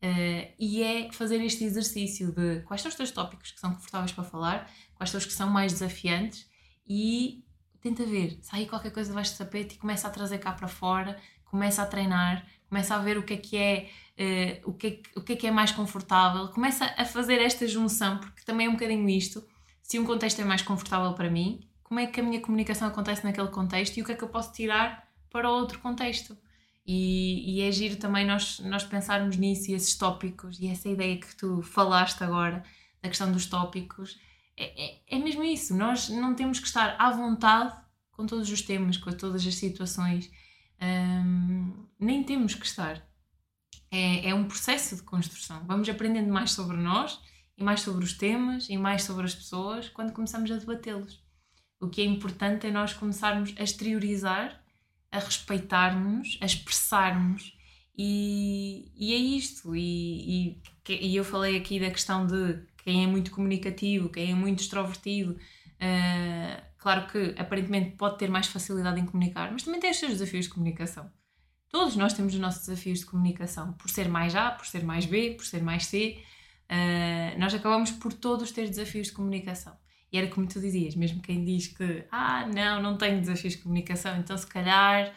[0.00, 4.12] Eh, e é fazer este exercício de quais são os teus tópicos que são confortáveis
[4.12, 6.46] para falar, quais são os que são mais desafiantes
[6.86, 7.42] e
[7.80, 11.82] tenta ver, sai qualquer coisa do tapete e começa a trazer cá para fora, começa
[11.82, 15.22] a treinar, começa a ver o que é que é, eh, o, que é o
[15.22, 18.74] que é que é mais confortável, começa a fazer esta junção, porque também é um
[18.74, 19.42] bocadinho isto,
[19.84, 23.22] se um contexto é mais confortável para mim, como é que a minha comunicação acontece
[23.22, 26.36] naquele contexto e o que é que eu posso tirar para outro contexto.
[26.86, 31.18] E, e é giro também nós, nós pensarmos nisso e esses tópicos e essa ideia
[31.18, 32.64] que tu falaste agora
[33.02, 34.18] da questão dos tópicos
[34.56, 35.76] é, é, é mesmo isso.
[35.76, 37.76] Nós não temos que estar à vontade
[38.10, 40.30] com todos os temas, com todas as situações.
[40.80, 43.06] Hum, nem temos que estar.
[43.90, 45.62] É, é um processo de construção.
[45.66, 47.20] Vamos aprendendo mais sobre nós
[47.56, 51.22] e mais sobre os temas e mais sobre as pessoas quando começamos a debatê-los.
[51.80, 54.62] O que é importante é nós começarmos a exteriorizar,
[55.12, 57.56] a respeitarmos, a expressarmos.
[57.96, 59.76] E, e é isto.
[59.76, 64.34] E, e, e eu falei aqui da questão de quem é muito comunicativo, quem é
[64.34, 65.38] muito extrovertido.
[65.80, 70.12] ah, claro que aparentemente pode ter mais facilidade em comunicar, mas também tem os seus
[70.12, 71.10] desafios de comunicação.
[71.70, 75.06] Todos nós temos os nossos desafios de comunicação, por ser mais A, por ser mais
[75.06, 76.22] B, por ser mais C.
[76.68, 79.76] ah, nós acabamos por todos ter desafios de comunicação.
[80.12, 83.62] E era como tu dizias, mesmo quem diz que ah, não, não tenho desafios de
[83.62, 85.12] comunicação, então se calhar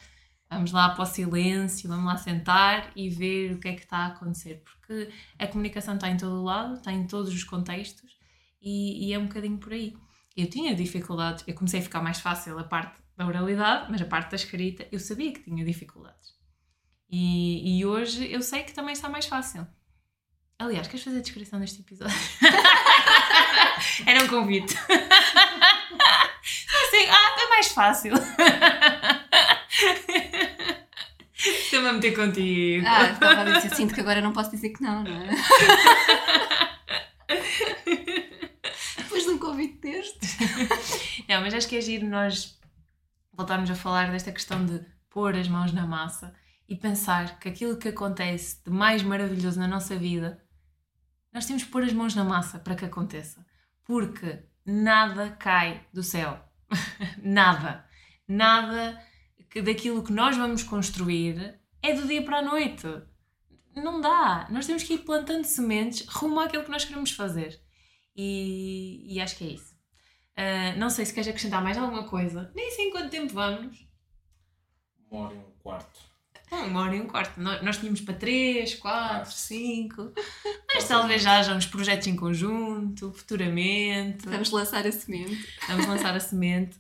[0.50, 3.98] vamos lá para o silêncio, vamos lá sentar e ver o que é que está
[3.98, 8.18] a acontecer, porque a comunicação está em todo o lado, está em todos os contextos
[8.62, 9.96] e, e é um bocadinho por aí.
[10.36, 14.06] Eu tinha dificuldades, eu comecei a ficar mais fácil a parte da oralidade, mas a
[14.06, 16.36] parte da escrita eu sabia que tinha dificuldades.
[17.10, 19.68] E, e hoje eu sei que também está mais fácil.
[20.60, 22.16] Aliás, queres fazer a descrição deste episódio?
[24.08, 24.76] Era um convite.
[24.76, 24.90] Assim,
[27.10, 28.14] ah, é mais fácil.
[31.36, 32.84] Estou-me a meter contigo.
[32.88, 35.30] Ah, estava a dizer, sinto que agora não posso dizer que não, não é?
[38.98, 40.18] Depois de um convite deste.
[41.30, 42.60] Não, mas acho que é giro nós
[43.32, 46.34] voltarmos a falar desta questão de pôr as mãos na massa
[46.68, 50.42] e pensar que aquilo que acontece de mais maravilhoso na nossa vida,
[51.38, 53.46] nós temos que pôr as mãos na massa para que aconteça.
[53.86, 56.44] Porque nada cai do céu.
[57.22, 57.88] nada.
[58.28, 59.00] Nada
[59.48, 62.88] que daquilo que nós vamos construir é do dia para a noite.
[63.76, 64.48] Não dá.
[64.50, 67.62] Nós temos que ir plantando sementes rumo àquilo que nós queremos fazer.
[68.16, 69.76] E, e acho que é isso.
[70.36, 72.52] Uh, não sei se queres acrescentar mais alguma coisa.
[72.56, 73.88] Nem sei em quanto tempo vamos.
[75.12, 76.00] Uma hora e um quarto.
[76.52, 77.40] Uma hora e um quarto.
[77.40, 80.12] Nós, nós tínhamos para três, quatro, cinco.
[80.74, 84.28] Mas talvez já haja uns projetos em conjunto, futuramente.
[84.28, 85.48] Vamos lançar a semente.
[85.68, 86.78] Vamos lançar a semente.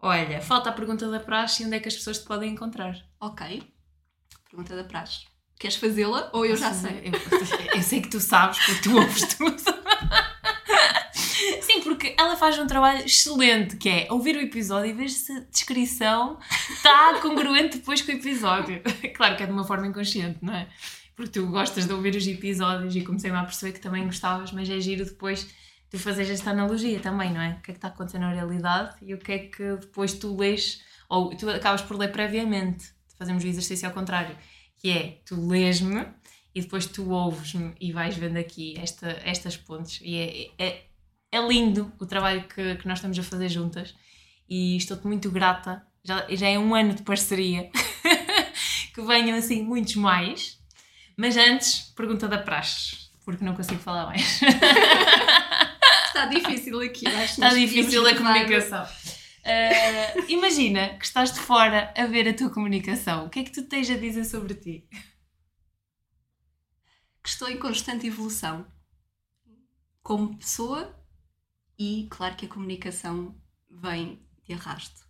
[0.00, 2.94] Olha, falta a pergunta da praxe onde é que as pessoas te podem encontrar.
[3.20, 3.62] Ok.
[4.50, 5.26] Pergunta da praxe.
[5.58, 7.04] Queres fazê-la ou eu já sei?
[7.04, 9.73] Eu, eu, sei que tu sabes porque tu ouves tudo.
[12.14, 15.40] Porque ela faz um trabalho excelente, que é ouvir o episódio e ver se a
[15.40, 16.38] descrição
[16.70, 18.80] está congruente depois com o episódio.
[19.14, 20.68] Claro que é de uma forma inconsciente, não é?
[21.16, 24.68] Porque tu gostas de ouvir os episódios e comecei-me a perceber que também gostavas, mas
[24.70, 25.48] é giro depois
[25.90, 27.50] tu fazeres esta analogia também, não é?
[27.50, 30.36] O que é que está acontecendo na realidade e o que é que depois tu
[30.36, 32.92] lês, ou tu acabas por ler previamente.
[33.18, 34.36] Fazemos o exercício ao contrário,
[34.76, 36.06] que é tu lês-me
[36.54, 40.00] e depois tu ouves-me e vais vendo aqui esta, estas pontes.
[40.02, 40.82] E é, é,
[41.34, 43.92] é lindo o trabalho que, que nós estamos a fazer juntas
[44.48, 45.84] e estou-te muito grata.
[46.04, 47.70] Já, já é um ano de parceria.
[48.94, 50.60] que venham assim muitos mais.
[51.16, 54.40] Mas antes, pergunta da praxe, porque não consigo falar mais.
[56.06, 58.84] Está difícil aqui, acho Está difícil a comunicação.
[58.84, 63.26] Uh, imagina que estás de fora a ver a tua comunicação.
[63.26, 64.88] O que é que tu tens a dizer sobre ti?
[67.22, 68.64] Que estou em constante evolução
[70.00, 71.03] como pessoa
[71.78, 73.34] e, claro, que a comunicação
[73.70, 75.06] vem de arrasto.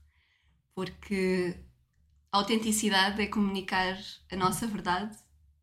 [0.75, 1.57] Porque
[2.33, 3.99] a autenticidade é comunicar
[4.31, 5.17] a nossa verdade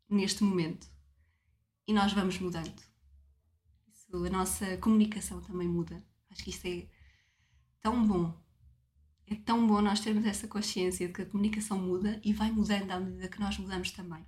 [0.08, 0.86] neste momento.
[1.86, 2.92] E nós vamos mudando
[4.14, 6.04] a nossa comunicação também muda.
[6.30, 6.86] Acho que isto é
[7.80, 8.38] tão bom.
[9.26, 12.90] É tão bom nós termos essa consciência de que a comunicação muda e vai mudando
[12.90, 14.26] à medida que nós mudamos também.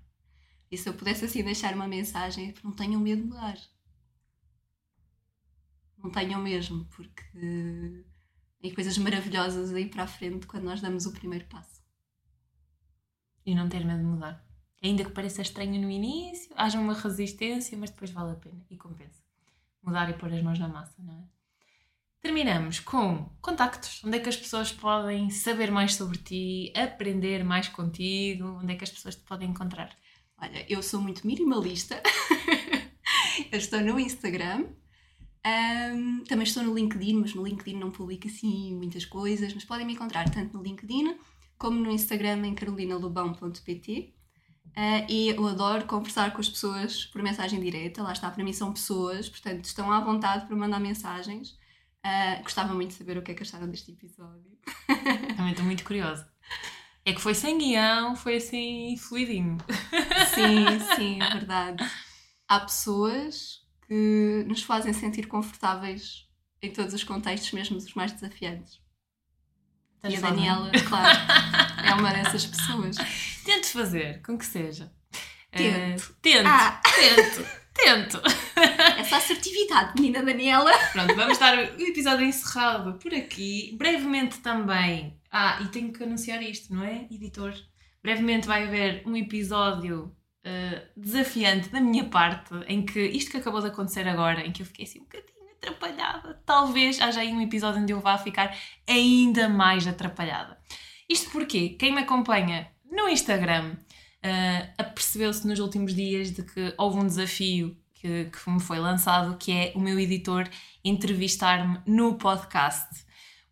[0.70, 3.58] E se eu pudesse assim deixar uma mensagem, não tenham medo de mudar.
[6.04, 7.24] Não tenham mesmo, porque
[8.60, 11.82] tem coisas maravilhosas aí para a frente quando nós damos o primeiro passo.
[13.44, 14.46] E não ter medo de mudar.
[14.82, 18.76] Ainda que pareça estranho no início, haja uma resistência, mas depois vale a pena e
[18.76, 19.24] compensa
[19.84, 21.24] mudar e pôr as mãos na massa, não é?
[22.20, 24.02] Terminamos com contactos.
[24.02, 28.60] Onde é que as pessoas podem saber mais sobre ti, aprender mais contigo?
[28.62, 29.94] Onde é que as pessoas te podem encontrar?
[30.38, 32.02] Olha, eu sou muito minimalista.
[33.52, 34.68] eu estou no Instagram.
[35.46, 39.52] Um, também estou no LinkedIn, mas no LinkedIn não publico assim muitas coisas.
[39.52, 41.16] Mas podem me encontrar tanto no LinkedIn
[41.58, 44.14] como no Instagram em carolinalobão.pt.
[44.76, 48.52] Uh, e eu adoro conversar com as pessoas por mensagem direta, lá está, para mim
[48.52, 51.50] são pessoas, portanto estão à vontade para mandar mensagens.
[52.04, 54.58] Uh, gostava muito de saber o que é que acharam deste episódio.
[55.36, 56.28] Também estou muito curiosa.
[57.04, 59.58] É que foi sem guião, foi assim fluidinho.
[60.34, 61.84] Sim, sim, é verdade.
[62.48, 66.28] Há pessoas que nos fazem sentir confortáveis
[66.62, 68.80] em todos os contextos, mesmo os mais desafiantes.
[70.08, 71.18] E a Daniela, claro,
[71.86, 72.96] é uma dessas pessoas.
[73.44, 74.92] Tente fazer, com que seja.
[75.50, 76.02] Tento.
[76.02, 76.80] Uh, tento, ah.
[76.94, 78.22] tento, tento.
[78.98, 80.72] Essa assertividade, menina Daniela.
[80.92, 83.74] Pronto, vamos dar o episódio encerrado por aqui.
[83.78, 85.18] Brevemente também.
[85.30, 87.54] Ah, e tenho que anunciar isto, não é, editor?
[88.02, 90.14] Brevemente vai haver um episódio
[90.44, 94.62] uh, desafiante da minha parte, em que isto que acabou de acontecer agora, em que
[94.62, 96.42] eu fiquei assim um bocadinho atrapalhada.
[96.44, 98.56] Talvez haja aí um episódio onde eu vá ficar
[98.86, 100.58] ainda mais atrapalhada.
[101.08, 106.98] Isto porque quem me acompanha no Instagram uh, apercebeu-se nos últimos dias de que houve
[106.98, 110.48] um desafio que, que me foi lançado, que é o meu editor
[110.84, 113.04] entrevistar-me no podcast.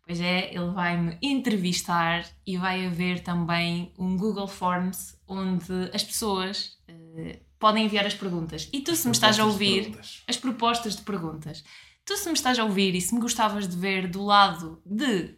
[0.05, 6.72] Pois é, ele vai-me entrevistar e vai haver também um Google Forms onde as pessoas
[7.13, 8.69] uh, podem enviar as perguntas.
[8.73, 11.63] E tu, as se me estás a ouvir, as propostas de perguntas.
[12.05, 15.37] Tu, se me estás a ouvir e se me gostavas de ver do lado de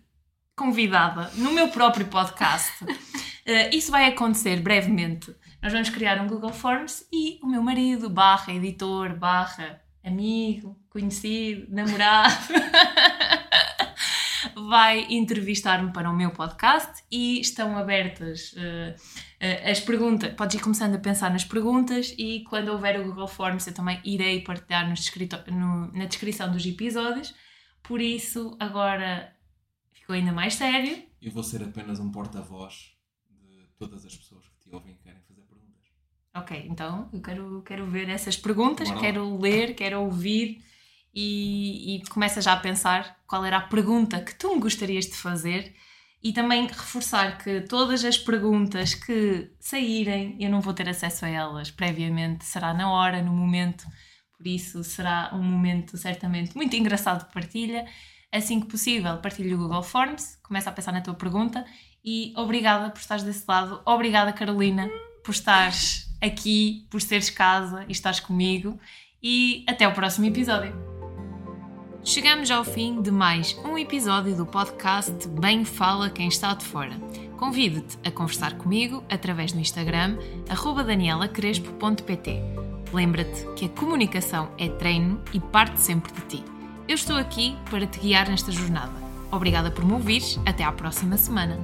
[0.55, 2.89] convidada no meu próprio podcast, uh,
[3.71, 5.35] isso vai acontecer brevemente.
[5.61, 11.65] Nós vamos criar um Google Forms e o meu marido, barra editor, barra amigo, conhecido,
[11.73, 12.53] namorado,
[14.55, 20.33] vai entrevistar-me para o meu podcast e estão abertas uh, uh, as perguntas.
[20.33, 23.99] Podes ir começando a pensar nas perguntas e quando houver o Google Forms eu também
[24.03, 24.87] irei partilhar
[25.51, 27.33] no, na descrição dos episódios.
[27.83, 29.31] Por isso, agora
[29.93, 31.03] ficou ainda mais sério.
[31.21, 32.95] eu vou ser apenas um porta-voz
[33.29, 35.85] de todas as pessoas que te ouvem e querem fazer perguntas.
[36.35, 40.63] Ok, então eu quero, quero ver essas perguntas, Bora quero ler, quero ouvir
[41.15, 45.13] e, e começa já a pensar qual era a pergunta que tu me gostarias de
[45.13, 45.73] fazer
[46.21, 51.29] e também reforçar que todas as perguntas que saírem, eu não vou ter acesso a
[51.29, 53.85] elas previamente, será na hora, no momento,
[54.35, 57.85] por isso será um momento certamente muito engraçado de partilha.
[58.31, 61.63] Assim que possível, partilhe o Google Forms, começa a pensar na tua pergunta
[62.03, 64.89] e obrigada por estares desse lado, obrigada Carolina
[65.23, 68.79] por estares aqui, por seres casa e estares comigo
[69.23, 70.94] e até o próximo episódio.
[72.05, 76.93] Chegamos ao fim de mais um episódio do podcast Bem Fala Quem Está de Fora.
[77.35, 80.15] Convido-te a conversar comigo através do Instagram
[80.85, 82.41] danielacrespo.pt.
[82.93, 86.43] Lembra-te que a comunicação é treino e parte sempre de ti.
[86.87, 88.93] Eu estou aqui para te guiar nesta jornada.
[89.31, 90.39] Obrigada por me ouvires.
[90.45, 91.57] Até à próxima semana.